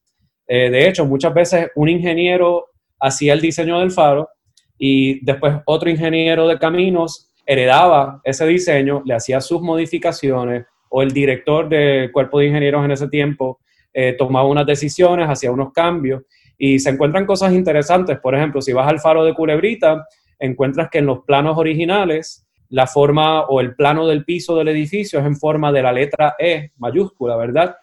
Eh, 0.47 0.71
de 0.71 0.89
hecho, 0.89 1.05
muchas 1.05 1.33
veces 1.35 1.71
un 1.75 1.89
ingeniero 1.89 2.71
hacía 3.03 3.35
el 3.35 3.41
diseño 3.41 3.81
del 3.81 3.91
faro 3.91 4.29
y 4.79 5.23
después 5.25 5.57
otro 5.67 5.91
ingeniero 5.91 6.49
de 6.49 6.59
caminos 6.59 7.31
heredaba 7.45 8.21
ese 8.25 8.47
diseño, 8.47 9.03
le 9.05 9.15
hacía 9.15 9.41
sus 9.41 9.61
modificaciones 9.61 10.65
o 10.89 11.03
el 11.03 11.11
director 11.11 11.69
del 11.69 12.13
cuerpo 12.13 12.39
de 12.39 12.47
ingenieros 12.47 12.85
en 12.85 12.93
ese 12.93 13.09
tiempo 13.09 13.61
eh, 13.93 14.15
tomaba 14.17 14.47
unas 14.47 14.67
decisiones, 14.67 15.29
hacía 15.29 15.51
unos 15.51 15.73
cambios 15.73 16.23
y 16.57 16.79
se 16.79 16.91
encuentran 16.91 17.27
cosas 17.27 17.53
interesantes. 17.53 18.19
Por 18.21 18.35
ejemplo, 18.35 18.63
si 18.63 18.73
vas 18.73 18.89
al 18.89 19.01
faro 19.01 19.25
de 19.25 19.35
Culebrita, 19.35 20.07
encuentras 20.39 20.89
que 20.91 20.99
en 20.99 21.07
los 21.07 21.25
planos 21.25 21.59
originales 21.59 22.47
la 22.69 22.87
forma 22.87 23.43
o 23.43 23.61
el 23.61 23.75
plano 23.75 24.07
del 24.07 24.25
piso 24.25 24.57
del 24.57 24.69
edificio 24.69 25.21
es 25.21 25.27
en 25.27 25.37
forma 25.37 25.73
de 25.73 25.83
la 25.83 25.93
letra 25.93 26.35
E 26.39 26.71
mayúscula, 26.79 27.37
¿verdad? 27.37 27.77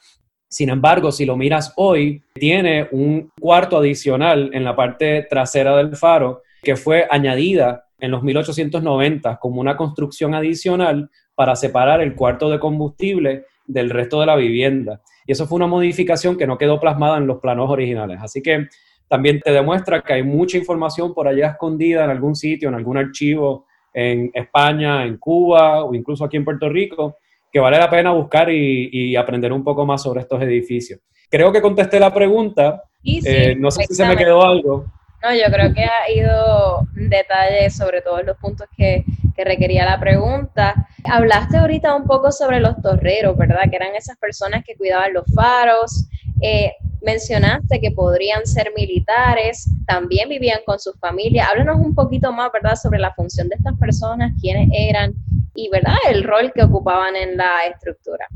Sin 0.50 0.70
embargo, 0.70 1.12
si 1.12 1.26
lo 1.26 1.38
miras 1.38 1.74
hoy, 1.78 2.24
tiene 2.34 2.88
un 2.92 3.32
cuarto 3.40 3.78
adicional 3.78 4.50
en 4.52 4.64
la 4.64 4.76
parte 4.76 5.28
trasera 5.30 5.78
del 5.78 5.96
faro 5.96 6.42
que 6.64 6.76
fue 6.76 7.08
añadida 7.10 7.86
en 8.00 8.12
los 8.12 8.24
1890 8.24 9.38
como 9.38 9.62
una 9.62 9.78
construcción 9.78 10.34
adicional 10.34 11.10
para 11.36 11.56
separar 11.56 12.02
el 12.02 12.16
cuarto 12.16 12.50
de 12.50 12.60
combustible 12.60 13.46
del 13.68 13.92
resto 13.92 14.20
de 14.20 14.26
la 14.26 14.36
vivienda. 14.36 15.02
Y 15.28 15.34
eso 15.34 15.46
fue 15.46 15.58
una 15.58 15.68
modificación 15.68 16.36
que 16.36 16.48
no 16.48 16.58
quedó 16.58 16.80
plasmada 16.80 17.18
en 17.18 17.28
los 17.28 17.40
planos 17.40 17.70
originales. 17.70 18.20
Así 18.20 18.42
que 18.42 18.68
también 19.08 19.40
te 19.42 19.52
demuestra 19.52 20.02
que 20.02 20.14
hay 20.14 20.24
mucha 20.24 20.58
información 20.58 21.14
por 21.14 21.28
allá 21.28 21.50
escondida 21.50 22.04
en 22.04 22.10
algún 22.10 22.36
sitio, 22.36 22.70
en 22.70 22.76
algún 22.76 22.98
archivo 22.98 23.68
en 23.94 24.32
España, 24.34 25.06
en 25.06 25.18
Cuba 25.18 25.84
o 25.84 25.94
incluso 25.94 26.26
aquí 26.26 26.38
en 26.38 26.46
Puerto 26.46 26.70
Rico, 26.70 27.18
que 27.52 27.60
vale 27.60 27.78
la 27.78 27.90
pena 27.90 28.12
buscar 28.12 28.50
y, 28.50 29.16
aprender 29.16 29.52
un 29.52 29.64
poco 29.64 29.86
más 29.86 30.04
sobre 30.04 30.22
estos 30.22 30.42
edificios. 30.42 31.00
Creo 31.30 31.52
que 31.52 31.62
contesté 31.62 32.00
la 32.00 32.14
pregunta. 32.14 32.84
Eh, 33.04 33.56
no 33.58 33.72
sé 33.72 33.84
si 33.88 33.96
se 33.96 34.06
me 34.06 34.16
quedó 34.16 34.44
algo. 34.44 34.86
No, 35.22 35.34
yo 35.34 35.52
creo 35.52 35.74
que 35.74 35.84
ha 35.84 36.12
ido 36.16 36.88
detalles 36.94 37.76
sobre 37.76 38.02
todos 38.02 38.24
los 38.26 38.38
puntos 38.38 38.68
que, 38.78 39.04
que 39.36 39.44
requería 39.44 39.86
la 39.86 40.00
pregunta. 40.00 40.88
Hablaste 41.04 41.58
ahorita 41.58 41.94
un 41.96 42.06
poco 42.06 42.32
sobre 42.32 42.60
los 42.60 42.82
torreros, 42.82 43.38
¿verdad? 43.38 43.70
Que 43.70 43.76
eran 43.76 43.96
esas 43.96 44.18
personas 44.18 44.64
que 44.66 44.76
cuidaban 44.76 45.14
los 45.14 45.26
faros. 45.34 46.08
Eh, 46.42 46.74
mencionaste 47.02 47.80
que 47.80 47.92
podrían 47.92 48.46
ser 48.46 48.72
militares, 48.76 49.70
también 49.86 50.30
vivían 50.30 50.60
con 50.66 50.80
sus 50.80 50.98
familias. 51.00 51.48
Háblanos 51.50 51.78
un 51.78 51.96
poquito 51.96 52.32
más, 52.32 52.52
¿verdad?, 52.52 52.76
sobre 52.76 53.00
la 53.00 53.14
función 53.14 53.50
de 53.50 53.56
estas 53.56 53.78
personas, 53.78 54.34
quiénes 54.42 54.70
eran 54.74 55.14
y, 55.56 55.70
¿verdad?, 55.70 55.96
el 56.10 56.24
rol 56.24 56.52
que 56.54 56.64
ocupaban 56.64 57.16
en 57.16 57.38
la 57.38 57.66
estructura. 57.72 58.28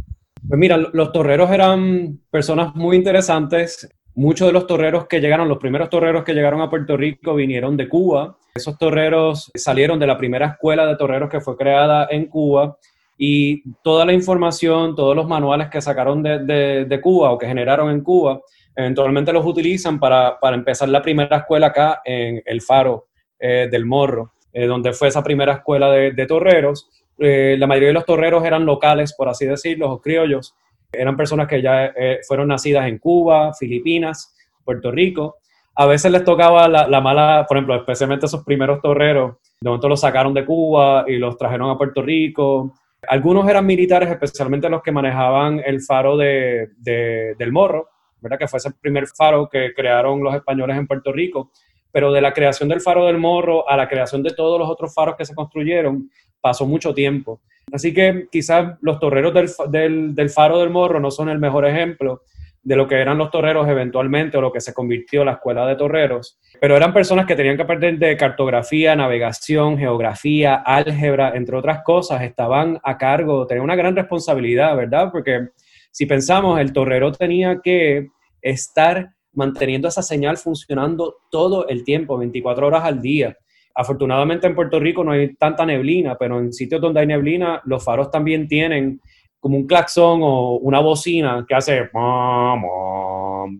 Pues 0.47 0.59
mira, 0.59 0.77
los 0.77 1.11
torreros 1.11 1.49
eran 1.51 2.19
personas 2.29 2.75
muy 2.75 2.97
interesantes 2.97 3.87
Muchos 4.15 4.45
de 4.45 4.53
los 4.53 4.67
torreros 4.67 5.07
que 5.07 5.19
llegaron, 5.19 5.49
los 5.49 5.57
primeros 5.57 5.89
torreros 5.89 6.23
que 6.23 6.35
llegaron 6.35 6.61
a 6.61 6.69
Puerto 6.69 6.95
Rico 6.95 7.33
vinieron 7.33 7.75
de 7.75 7.89
Cuba. 7.89 8.37
Esos 8.53 8.77
torreros 8.77 9.51
salieron 9.55 9.97
de 9.97 10.05
la 10.05 10.19
primera 10.19 10.45
escuela 10.49 10.85
de 10.85 10.95
torreros 10.95 11.31
que 11.31 11.41
fue 11.41 11.57
creada 11.57 12.07
en 12.11 12.27
Cuba 12.27 12.77
y 13.17 13.63
toda 13.83 14.05
la 14.05 14.13
información, 14.13 14.95
todos 14.95 15.15
los 15.15 15.27
manuales 15.27 15.69
que 15.69 15.81
sacaron 15.81 16.23
de, 16.23 16.99
Cuba 17.01 17.31
o 17.31 17.37
que 17.37 17.47
generaron 17.47 17.89
en 17.91 18.01
Cuba, 18.01 18.41
eventualmente 18.75 19.31
los 19.31 19.45
utilizan 19.45 19.99
para, 19.99 20.39
empezar 20.53 20.89
la 20.89 21.01
primera 21.01 21.37
escuela 21.37 21.67
acá 21.67 22.01
en 22.03 22.41
el 22.45 22.61
Faro 22.61 23.07
eh, 23.39 23.67
del 23.69 23.85
Morro, 23.85 24.33
eh, 24.51 24.65
donde 24.65 24.93
fue 24.93 25.09
esa 25.09 25.23
primera 25.23 25.53
escuela 25.53 25.91
de, 25.91 26.25
torreros. 26.25 26.89
Eh, 27.19 27.55
la 27.59 27.67
mayoría 27.67 27.89
de 27.89 27.93
los 27.93 28.05
torreros 28.05 28.43
eran 28.43 28.65
locales, 28.65 29.13
por 29.15 29.29
así 29.29 29.45
decirlo, 29.45 29.89
los 29.89 30.01
criollos, 30.01 30.55
eran 30.91 31.17
personas 31.17 31.47
que 31.47 31.61
ya 31.61 31.91
fueron 32.27 32.49
nacidas 32.49 32.87
en 32.87 32.99
Cuba, 32.99 33.51
Filipinas, 33.55 34.35
Puerto 34.63 34.91
Rico. 34.91 35.37
A 35.75 35.87
veces 35.87 36.11
les 36.11 36.23
tocaba 36.23 36.67
la, 36.67 37.01
mala, 37.01 37.45
por 37.47 37.57
ejemplo, 37.57 37.75
especialmente 37.75 38.27
esos 38.27 38.43
primeros 38.43 38.79
torreros, 38.79 39.37
de 39.59 39.69
momento 39.69 39.89
los 39.89 40.01
sacaron 40.01 40.33
de 40.33 40.45
Cuba 40.45 41.05
y 41.07 41.17
los 41.17 41.35
trajeron 41.35 41.71
a 41.71 41.77
Puerto 41.77 42.03
Rico. 42.03 42.73
Algunos 43.07 43.47
eran 43.49 43.65
militares, 43.65 44.09
especialmente 44.09 44.69
los 44.69 44.81
que 44.81 44.91
manejaban 44.91 45.61
el 45.65 45.81
faro 45.81 46.17
de, 46.17 46.69
del 46.77 47.51
Morro, 47.51 47.89
¿verdad? 48.21 48.37
que 48.39 48.47
fue 48.47 48.57
ese 48.57 48.71
primer 48.71 49.07
faro 49.07 49.49
que 49.49 49.73
crearon 49.73 50.23
los 50.23 50.35
españoles 50.35 50.77
en 50.77 50.87
Puerto 50.87 51.11
Rico. 51.11 51.51
Pero 51.91 52.11
de 52.11 52.21
la 52.21 52.33
creación 52.33 52.69
del 52.69 52.81
faro 52.81 53.05
del 53.05 53.17
Morro 53.17 53.69
a 53.69 53.77
la 53.77 53.87
creación 53.87 54.23
de 54.23 54.33
todos 54.33 54.57
los 54.59 54.67
otros 54.67 54.93
faros 54.93 55.15
que 55.15 55.25
se 55.25 55.35
construyeron, 55.35 56.09
pasó 56.41 56.65
mucho 56.65 56.93
tiempo. 56.93 57.41
Así 57.71 57.93
que 57.93 58.27
quizás 58.31 58.77
los 58.81 58.99
torreros 58.99 59.33
del, 59.69 60.29
Faro 60.29 60.59
del 60.59 60.69
Morro 60.69 60.99
no 60.99 61.11
son 61.11 61.29
el 61.29 61.39
mejor 61.39 61.65
ejemplo 61.65 62.23
de 62.63 62.75
lo 62.77 62.87
que 62.87 62.95
eran 62.95 63.17
los 63.17 63.29
torreros 63.29 63.67
eventualmente 63.67 64.37
o 64.37 64.41
lo 64.41 64.51
que 64.51 64.61
se 64.61 64.73
convirtió 64.73 65.25
la 65.25 65.33
escuela 65.33 65.67
de 65.67 65.75
torreros, 65.75 66.39
pero 66.61 66.77
eran 66.77 66.93
personas 66.93 67.25
que 67.25 67.35
tenían 67.35 67.57
que 67.57 67.63
aprender 67.63 67.97
de 67.99 68.15
cartografía, 68.15 68.95
navegación, 68.95 69.77
geografía, 69.77 70.55
álgebra, 70.55 71.33
entre 71.35 71.57
otras 71.57 71.83
cosas, 71.83 72.21
estaban 72.21 72.79
a 72.83 72.97
cargo, 72.97 73.45
tenían 73.45 73.65
una 73.65 73.75
gran 73.75 73.95
responsabilidad, 73.95 74.75
¿verdad? 74.77 75.09
Porque 75.11 75.49
si 75.91 76.05
pensamos, 76.05 76.59
el 76.59 76.71
torrero 76.71 77.11
tenía 77.11 77.59
que 77.61 78.07
estar 78.41 79.11
manteniendo 79.33 79.87
esa 79.87 80.01
señal 80.01 80.37
funcionando 80.37 81.17
todo 81.29 81.67
el 81.67 81.83
tiempo, 81.83 82.17
24 82.17 82.67
horas 82.67 82.83
al 82.85 83.01
día. 83.01 83.37
Afortunadamente 83.75 84.47
en 84.47 84.55
Puerto 84.55 84.79
Rico 84.79 85.03
no 85.03 85.11
hay 85.11 85.35
tanta 85.35 85.65
neblina, 85.65 86.15
pero 86.15 86.39
en 86.39 86.53
sitios 86.53 86.79
donde 86.79 86.99
hay 86.99 87.07
neblina, 87.07 87.61
los 87.65 87.83
faros 87.83 88.11
también 88.11 88.47
tienen 88.47 89.01
como 89.43 89.57
un 89.57 89.67
claxon 89.67 90.21
o 90.23 90.53
una 90.59 90.79
bocina 90.79 91.45
que 91.45 91.53
hace 91.53 91.89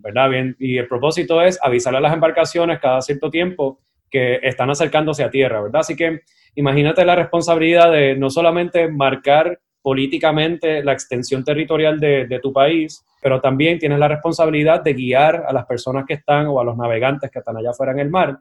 ¿verdad? 0.01 0.29
Bien, 0.29 0.55
y 0.57 0.77
el 0.77 0.87
propósito 0.87 1.41
es 1.41 1.59
avisarle 1.61 1.97
a 1.97 2.01
las 2.01 2.13
embarcaciones 2.13 2.79
cada 2.79 3.01
cierto 3.01 3.29
tiempo 3.29 3.81
que 4.09 4.39
están 4.41 4.69
acercándose 4.69 5.25
a 5.25 5.29
tierra, 5.29 5.61
¿verdad? 5.61 5.81
Así 5.81 5.97
que 5.97 6.21
imagínate 6.55 7.03
la 7.03 7.17
responsabilidad 7.17 7.91
de 7.91 8.15
no 8.15 8.29
solamente 8.29 8.87
marcar 8.87 9.59
políticamente 9.81 10.81
la 10.85 10.93
extensión 10.93 11.43
territorial 11.43 11.99
de, 11.99 12.27
de, 12.27 12.39
tu 12.39 12.53
país, 12.53 13.03
pero 13.21 13.41
también 13.41 13.77
tienes 13.77 13.99
la 13.99 14.07
responsabilidad 14.07 14.81
de 14.81 14.93
guiar 14.93 15.43
a 15.45 15.51
las 15.51 15.65
personas 15.65 16.05
que 16.07 16.13
están 16.13 16.47
o 16.47 16.61
a 16.61 16.63
los 16.63 16.77
navegantes 16.77 17.29
que 17.29 17.39
están 17.39 17.57
allá 17.57 17.71
afuera 17.71 17.91
en 17.91 17.99
el 17.99 18.09
mar 18.09 18.39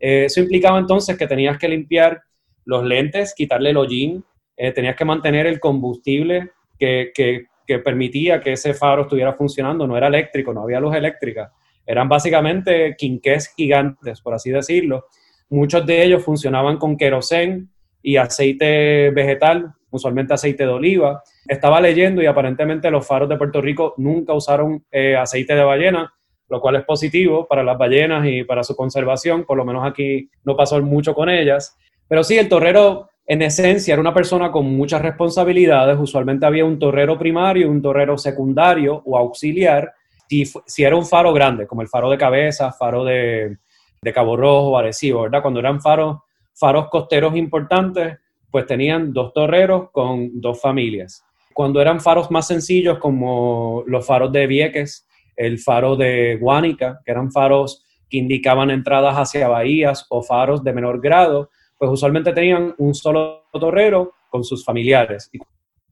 eh, 0.00 0.24
eso 0.24 0.40
implicaba 0.40 0.78
entonces 0.78 1.18
que 1.18 1.26
tenías 1.26 1.58
que 1.58 1.68
limpiar 1.68 2.22
los 2.64 2.82
lentes, 2.82 3.34
quitarle 3.36 3.70
el 3.70 3.76
hollín, 3.76 4.24
eh, 4.56 4.72
tenías 4.72 4.96
que 4.96 5.04
mantener 5.04 5.46
el 5.46 5.60
combustible 5.60 6.50
que, 6.78 7.46
permitía 7.84 8.40
que 8.40 8.52
ese 8.52 8.72
faro 8.74 9.02
estuviera 9.02 9.34
funcionando. 9.34 9.86
No 9.86 9.96
era 9.96 10.06
eléctrico, 10.06 10.52
no 10.52 10.62
había 10.62 10.80
luz 10.80 10.94
eléctrica. 10.94 11.52
Eran 11.84 12.08
básicamente 12.08 12.94
quinqués 12.96 13.52
gigantes, 13.54 14.20
por 14.20 14.34
así 14.34 14.50
decirlo. 14.50 15.06
Muchos 15.50 15.84
de 15.86 16.02
ellos 16.04 16.22
funcionaban 16.22 16.76
con 16.76 16.96
querosén 16.96 17.70
y 18.02 18.16
aceite 18.16 19.10
vegetal, 19.10 19.72
usualmente 19.90 20.34
aceite 20.34 20.64
de 20.64 20.70
oliva. 20.70 21.22
Estaba 21.46 21.80
leyendo 21.80 22.22
y 22.22 22.26
aparentemente 22.26 22.90
los 22.90 23.06
faros 23.06 23.28
de 23.28 23.36
Puerto 23.36 23.60
Rico 23.60 23.94
nunca 23.96 24.34
usaron 24.34 24.84
eh, 24.90 25.16
aceite 25.16 25.54
de 25.54 25.64
ballena, 25.64 26.12
lo 26.48 26.60
cual 26.60 26.76
es 26.76 26.84
positivo 26.84 27.46
para 27.46 27.62
las 27.62 27.78
ballenas 27.78 28.26
y 28.26 28.44
para 28.44 28.62
su 28.62 28.74
conservación, 28.76 29.44
por 29.44 29.56
lo 29.56 29.64
menos 29.64 29.86
aquí 29.86 30.30
no 30.44 30.56
pasó 30.56 30.80
mucho 30.82 31.14
con 31.14 31.28
ellas. 31.28 31.76
Pero 32.08 32.24
sí, 32.24 32.38
el 32.38 32.48
torrero 32.48 33.08
en 33.30 33.42
esencia 33.42 33.92
era 33.92 34.00
una 34.00 34.14
persona 34.14 34.50
con 34.50 34.74
muchas 34.74 35.02
responsabilidades, 35.02 35.98
usualmente 36.00 36.46
había 36.46 36.64
un 36.64 36.78
torrero 36.78 37.18
primario 37.18 37.70
un 37.70 37.82
torrero 37.82 38.16
secundario 38.16 39.02
o 39.04 39.18
auxiliar, 39.18 39.92
si, 40.26 40.50
si 40.66 40.82
era 40.82 40.96
un 40.96 41.04
faro 41.04 41.34
grande, 41.34 41.66
como 41.66 41.82
el 41.82 41.88
faro 41.88 42.08
de 42.10 42.16
cabeza, 42.16 42.72
faro 42.72 43.04
de, 43.04 43.58
de 44.00 44.12
Cabo 44.14 44.34
Rojo, 44.34 44.78
Arecibo, 44.78 45.22
¿verdad? 45.22 45.42
Cuando 45.42 45.60
eran 45.60 45.80
faros, 45.80 46.20
faros 46.54 46.88
costeros 46.88 47.36
importantes, 47.36 48.16
pues 48.50 48.64
tenían 48.64 49.12
dos 49.12 49.34
torreros 49.34 49.90
con 49.90 50.40
dos 50.40 50.58
familias. 50.58 51.22
Cuando 51.52 51.82
eran 51.82 52.00
faros 52.00 52.30
más 52.30 52.46
sencillos, 52.46 52.98
como 52.98 53.84
los 53.86 54.06
faros 54.06 54.32
de 54.32 54.46
Vieques, 54.46 55.06
el 55.36 55.58
faro 55.58 55.96
de 55.96 56.38
Guánica, 56.40 57.00
que 57.04 57.10
eran 57.10 57.30
faros 57.30 57.84
que 58.08 58.16
indicaban 58.16 58.70
entradas 58.70 59.16
hacia 59.16 59.48
bahías 59.48 60.06
o 60.08 60.22
faros 60.22 60.64
de 60.64 60.72
menor 60.72 61.00
grado, 61.00 61.50
pues 61.78 61.90
usualmente 61.90 62.32
tenían 62.32 62.74
un 62.78 62.94
solo 62.94 63.44
torrero 63.52 64.14
con 64.28 64.44
sus 64.44 64.64
familiares. 64.64 65.30
Y 65.32 65.38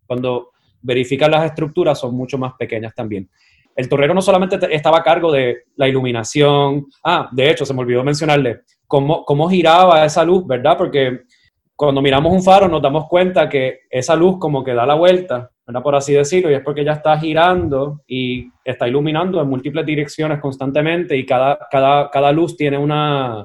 cuando 0.07 0.51
verifican 0.83 1.31
las 1.31 1.44
estructuras 1.44 1.99
son 1.99 2.14
mucho 2.14 2.38
más 2.38 2.55
pequeñas 2.55 2.94
también. 2.94 3.29
El 3.75 3.88
torrero 3.88 4.14
no 4.14 4.22
solamente 4.22 4.59
estaba 4.75 4.99
a 4.99 5.03
cargo 5.03 5.31
de 5.31 5.64
la 5.77 5.87
iluminación, 5.87 6.87
ah, 7.05 7.29
de 7.31 7.51
hecho, 7.51 7.66
se 7.66 7.75
me 7.75 7.81
olvidó 7.81 8.03
mencionarle 8.03 8.62
cómo, 8.87 9.25
cómo 9.25 9.49
giraba 9.49 10.05
esa 10.05 10.25
luz, 10.25 10.46
¿verdad? 10.46 10.77
Porque 10.79 11.22
cuando 11.75 12.01
miramos 12.01 12.33
un 12.33 12.42
faro 12.42 12.68
nos 12.68 12.81
damos 12.81 13.07
cuenta 13.07 13.49
que 13.49 13.81
esa 13.90 14.16
luz 14.16 14.38
como 14.38 14.64
que 14.64 14.72
da 14.72 14.87
la 14.87 14.94
vuelta 14.94 15.51
por 15.83 15.96
así 15.96 16.12
decirlo, 16.12 16.51
y 16.51 16.55
es 16.55 16.61
porque 16.61 16.85
ya 16.85 16.92
está 16.92 17.18
girando 17.18 18.03
y 18.07 18.51
está 18.64 18.87
iluminando 18.87 19.40
en 19.40 19.49
múltiples 19.49 19.85
direcciones 19.85 20.40
constantemente 20.40 21.16
y 21.16 21.27
cada, 21.27 21.59
cada, 21.70 22.09
cada 22.11 22.31
luz 22.31 22.57
tiene 22.57 22.79
una, 22.79 23.44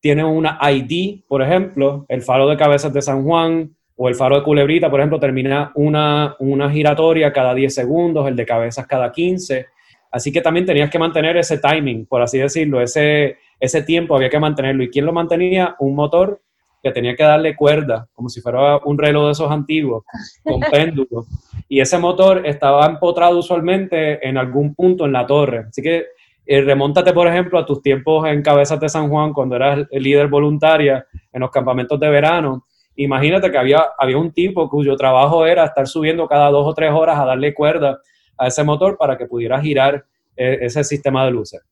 tiene 0.00 0.24
una 0.24 0.58
ID, 0.62 1.20
por 1.28 1.42
ejemplo, 1.42 2.06
el 2.08 2.22
faro 2.22 2.48
de 2.48 2.56
cabezas 2.56 2.92
de 2.92 3.02
San 3.02 3.22
Juan 3.22 3.74
o 3.96 4.08
el 4.08 4.14
faro 4.14 4.36
de 4.36 4.42
Culebrita, 4.42 4.90
por 4.90 5.00
ejemplo, 5.00 5.20
termina 5.20 5.72
una, 5.74 6.34
una 6.38 6.70
giratoria 6.70 7.32
cada 7.32 7.54
10 7.54 7.74
segundos, 7.74 8.26
el 8.26 8.34
de 8.34 8.46
cabezas 8.46 8.86
cada 8.86 9.12
15. 9.12 9.66
Así 10.10 10.32
que 10.32 10.40
también 10.40 10.64
tenías 10.64 10.90
que 10.90 10.98
mantener 10.98 11.36
ese 11.36 11.58
timing, 11.58 12.06
por 12.06 12.22
así 12.22 12.38
decirlo, 12.38 12.80
ese, 12.80 13.36
ese 13.60 13.82
tiempo 13.82 14.16
había 14.16 14.30
que 14.30 14.40
mantenerlo. 14.40 14.82
¿Y 14.82 14.90
quién 14.90 15.04
lo 15.04 15.12
mantenía? 15.12 15.76
Un 15.78 15.94
motor 15.94 16.40
que 16.82 16.90
tenía 16.92 17.14
que 17.14 17.22
darle 17.22 17.54
cuerda, 17.54 18.08
como 18.14 18.30
si 18.30 18.40
fuera 18.40 18.78
un 18.78 18.96
reloj 18.96 19.26
de 19.26 19.32
esos 19.32 19.50
antiguos, 19.50 20.04
con 20.42 20.60
péndulo. 20.72 21.26
Y 21.68 21.80
ese 21.80 21.98
motor 21.98 22.46
estaba 22.46 22.86
empotrado 22.86 23.38
usualmente 23.38 24.26
en 24.26 24.38
algún 24.38 24.74
punto 24.74 25.04
en 25.04 25.12
la 25.12 25.26
torre. 25.26 25.66
Así 25.68 25.82
que 25.82 26.06
eh, 26.46 26.60
remóntate, 26.62 27.12
por 27.12 27.26
ejemplo, 27.26 27.58
a 27.58 27.66
tus 27.66 27.82
tiempos 27.82 28.26
en 28.28 28.42
Cabezas 28.42 28.80
de 28.80 28.88
San 28.88 29.08
Juan, 29.08 29.32
cuando 29.32 29.56
eras 29.56 29.86
líder 29.90 30.28
voluntaria 30.28 31.06
en 31.32 31.40
los 31.40 31.50
campamentos 31.50 31.98
de 32.00 32.08
verano. 32.08 32.66
Imagínate 32.96 33.50
que 33.50 33.58
había, 33.58 33.84
había 33.98 34.18
un 34.18 34.32
tipo 34.32 34.68
cuyo 34.68 34.96
trabajo 34.96 35.46
era 35.46 35.64
estar 35.64 35.86
subiendo 35.86 36.26
cada 36.26 36.50
dos 36.50 36.66
o 36.66 36.74
tres 36.74 36.90
horas 36.92 37.18
a 37.18 37.24
darle 37.24 37.54
cuerda 37.54 38.00
a 38.36 38.46
ese 38.48 38.64
motor 38.64 38.96
para 38.96 39.16
que 39.16 39.26
pudiera 39.26 39.60
girar 39.60 40.04
eh, 40.36 40.58
ese 40.62 40.82
sistema 40.82 41.24
de 41.24 41.30
luces. 41.30 41.62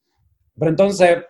Pero 0.59 0.70
entonces, 0.70 1.24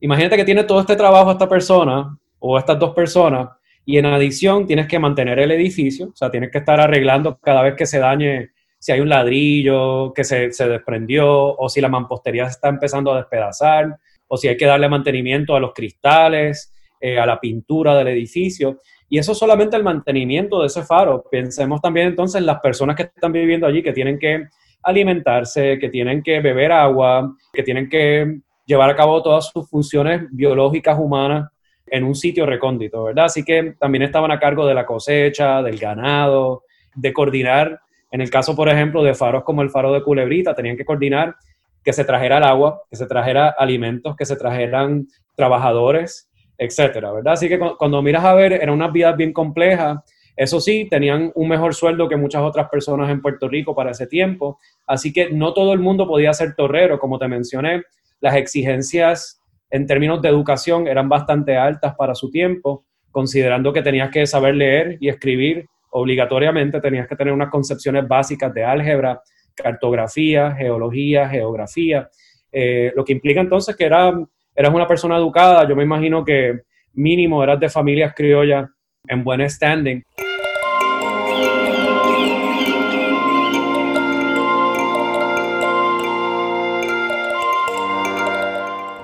imagínate 0.00 0.36
que 0.36 0.44
tiene 0.44 0.64
todo 0.64 0.80
este 0.80 0.96
trabajo 0.96 1.30
esta 1.30 1.48
persona 1.48 2.16
o 2.38 2.58
estas 2.58 2.78
dos 2.78 2.94
personas, 2.94 3.48
y 3.86 3.98
en 3.98 4.06
adición 4.06 4.66
tienes 4.66 4.86
que 4.86 4.98
mantener 4.98 5.38
el 5.38 5.50
edificio, 5.50 6.08
o 6.08 6.16
sea, 6.16 6.30
tienes 6.30 6.50
que 6.50 6.58
estar 6.58 6.80
arreglando 6.80 7.38
cada 7.38 7.62
vez 7.62 7.74
que 7.74 7.86
se 7.86 7.98
dañe, 7.98 8.50
si 8.84 8.92
hay 8.92 9.00
un 9.00 9.08
ladrillo 9.08 10.12
que 10.12 10.24
se, 10.24 10.50
desprendió, 10.50 11.56
o 11.56 11.70
si 11.70 11.80
la 11.80 11.88
mampostería 11.88 12.44
se 12.44 12.50
está 12.50 12.68
empezando 12.68 13.14
a 13.14 13.16
despedazar, 13.16 13.96
o 14.26 14.36
si 14.36 14.46
hay 14.46 14.58
que 14.58 14.66
darle 14.66 14.90
mantenimiento 14.90 15.56
a 15.56 15.60
los 15.60 15.72
cristales, 15.72 16.70
eh, 17.00 17.18
a 17.18 17.24
la 17.24 17.40
pintura 17.40 17.96
del 17.96 18.08
edificio. 18.08 18.80
Y 19.08 19.16
eso 19.16 19.34
solamente 19.34 19.74
el 19.74 19.84
mantenimiento 19.84 20.60
de 20.60 20.66
ese 20.66 20.82
faro. 20.82 21.24
Pensemos 21.30 21.80
también 21.80 22.08
entonces 22.08 22.38
en 22.42 22.44
las 22.44 22.60
personas 22.60 22.94
que 22.94 23.04
están 23.04 23.32
viviendo 23.32 23.66
allí, 23.66 23.82
que 23.82 23.94
tienen 23.94 24.18
que 24.18 24.48
alimentarse, 24.82 25.78
que 25.78 25.88
tienen 25.88 26.22
que 26.22 26.40
beber 26.40 26.70
agua, 26.70 27.34
que 27.54 27.62
tienen 27.62 27.88
que 27.88 28.40
llevar 28.66 28.90
a 28.90 28.96
cabo 28.96 29.22
todas 29.22 29.48
sus 29.48 29.66
funciones 29.66 30.24
biológicas 30.30 30.98
humanas 30.98 31.50
en 31.86 32.04
un 32.04 32.14
sitio 32.14 32.44
recóndito, 32.44 33.04
¿verdad? 33.04 33.24
Así 33.24 33.44
que 33.44 33.76
también 33.80 34.02
estaban 34.02 34.30
a 34.30 34.38
cargo 34.38 34.66
de 34.66 34.74
la 34.74 34.84
cosecha, 34.84 35.62
del 35.62 35.78
ganado, 35.78 36.64
de 36.94 37.14
coordinar, 37.14 37.80
en 38.14 38.20
el 38.20 38.30
caso, 38.30 38.54
por 38.54 38.68
ejemplo, 38.68 39.02
de 39.02 39.12
faros 39.12 39.42
como 39.42 39.60
el 39.62 39.70
faro 39.70 39.92
de 39.92 40.00
Culebrita, 40.00 40.54
tenían 40.54 40.76
que 40.76 40.84
coordinar 40.84 41.34
que 41.82 41.92
se 41.92 42.04
trajera 42.04 42.38
el 42.38 42.44
agua, 42.44 42.80
que 42.88 42.94
se 42.94 43.06
trajera 43.06 43.48
alimentos, 43.58 44.14
que 44.14 44.24
se 44.24 44.36
trajeran 44.36 45.08
trabajadores, 45.34 46.30
etcétera, 46.56 47.10
¿verdad? 47.10 47.32
Así 47.32 47.48
que 47.48 47.58
cuando 47.58 48.00
miras 48.02 48.24
a 48.24 48.34
ver, 48.34 48.52
eran 48.52 48.70
unas 48.70 48.92
vidas 48.92 49.16
bien 49.16 49.32
complejas, 49.32 49.98
Eso 50.36 50.60
sí, 50.60 50.86
tenían 50.88 51.32
un 51.34 51.48
mejor 51.48 51.74
sueldo 51.74 52.08
que 52.08 52.16
muchas 52.16 52.42
otras 52.42 52.68
personas 52.68 53.10
en 53.10 53.20
Puerto 53.20 53.48
Rico 53.48 53.74
para 53.74 53.90
ese 53.90 54.06
tiempo, 54.06 54.60
así 54.86 55.12
que 55.12 55.30
no 55.30 55.52
todo 55.52 55.72
el 55.72 55.80
mundo 55.80 56.06
podía 56.06 56.32
ser 56.32 56.54
torrero. 56.54 57.00
Como 57.00 57.18
te 57.18 57.26
mencioné, 57.26 57.82
las 58.20 58.36
exigencias 58.36 59.40
en 59.70 59.88
términos 59.88 60.22
de 60.22 60.28
educación 60.28 60.86
eran 60.86 61.08
bastante 61.08 61.56
altas 61.56 61.96
para 61.96 62.14
su 62.14 62.30
tiempo, 62.30 62.84
considerando 63.10 63.72
que 63.72 63.82
tenías 63.82 64.10
que 64.10 64.24
saber 64.24 64.54
leer 64.54 64.98
y 65.00 65.08
escribir 65.08 65.66
obligatoriamente, 65.96 66.80
tenías 66.80 67.06
que 67.06 67.16
tener 67.16 67.32
unas 67.32 67.50
concepciones 67.50 68.06
básicas 68.06 68.52
de 68.52 68.64
álgebra, 68.64 69.20
cartografía, 69.54 70.52
geología, 70.52 71.28
geografía, 71.28 72.08
eh, 72.50 72.92
lo 72.96 73.04
que 73.04 73.12
implica 73.12 73.40
entonces 73.40 73.76
que 73.76 73.84
era, 73.84 74.12
eras 74.54 74.74
una 74.74 74.88
persona 74.88 75.16
educada, 75.16 75.68
yo 75.68 75.76
me 75.76 75.84
imagino 75.84 76.24
que 76.24 76.62
mínimo 76.94 77.42
eras 77.42 77.60
de 77.60 77.68
familias 77.68 78.12
criollas 78.14 78.68
en 79.06 79.22
buen 79.22 79.48
standing. 79.48 80.02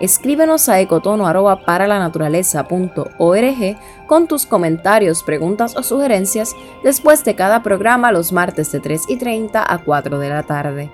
Escríbenos 0.01 0.69
a 0.71 0.81
ecotono.paralanaturaleza.org 0.81 3.77
con 4.07 4.27
tus 4.27 4.47
comentarios, 4.47 5.23
preguntas 5.23 5.77
o 5.77 5.83
sugerencias 5.83 6.57
después 6.83 7.23
de 7.25 7.35
cada 7.35 7.63
programa 7.63 8.11
los 8.11 8.33
martes 8.33 8.73
de 8.73 8.81
3 8.81 9.03
y 9.09 9.19
30 9.19 9.73
a 9.73 9.79
4 9.79 10.19
de 10.19 10.29
la 10.31 10.43
tarde. 10.43 10.91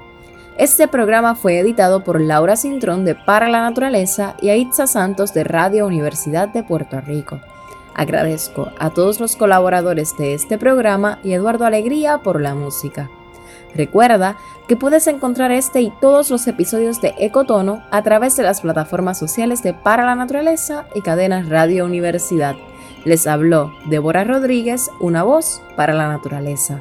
Este 0.59 0.89
programa 0.89 1.37
fue 1.37 1.61
editado 1.61 2.03
por 2.03 2.21
Laura 2.21 2.57
Cintrón 2.57 3.05
de 3.05 3.15
Para 3.15 3.49
la 3.49 3.61
Naturaleza 3.61 4.35
y 4.43 4.49
Aitza 4.49 4.89
Santos 4.89 5.33
de 5.33 5.45
Radio 5.45 5.87
Universidad 5.87 6.49
de 6.49 6.65
Puerto 6.65 7.01
Rico. 7.01 7.41
Agradezco 7.95 8.73
a 8.79 8.91
todos 8.91 9.21
los 9.21 9.37
colaboradores 9.37 10.17
de 10.19 10.35
este 10.35 10.59
programa 10.59 11.21
y 11.23 11.33
Eduardo 11.33 11.65
Alegría 11.65 12.19
por 12.19 12.41
la 12.41 12.55
música. 12.55 13.09
Recuerda 13.77 14.37
que 14.67 14.77
puedes 14.77 15.07
encontrar 15.07 15.53
este 15.53 15.81
y 15.81 15.93
todos 16.01 16.31
los 16.31 16.47
episodios 16.47 17.01
de 17.01 17.15
Ecotono 17.19 17.83
a 17.91 18.03
través 18.03 18.37
de 18.37 18.43
las 18.43 18.63
plataformas 18.63 19.19
sociales 19.19 19.63
de 19.63 19.75
Para 19.75 20.05
la 20.05 20.15
Naturaleza 20.15 20.87
y 20.95 21.03
cadenas 21.03 21.49
Radio 21.49 21.85
Universidad. 21.85 22.57
Les 23.05 23.27
habló 23.27 23.73
Débora 23.87 24.25
Rodríguez, 24.25 24.91
una 24.99 25.23
voz 25.23 25.63
para 25.77 25.95
la 25.95 26.09
naturaleza. 26.09 26.81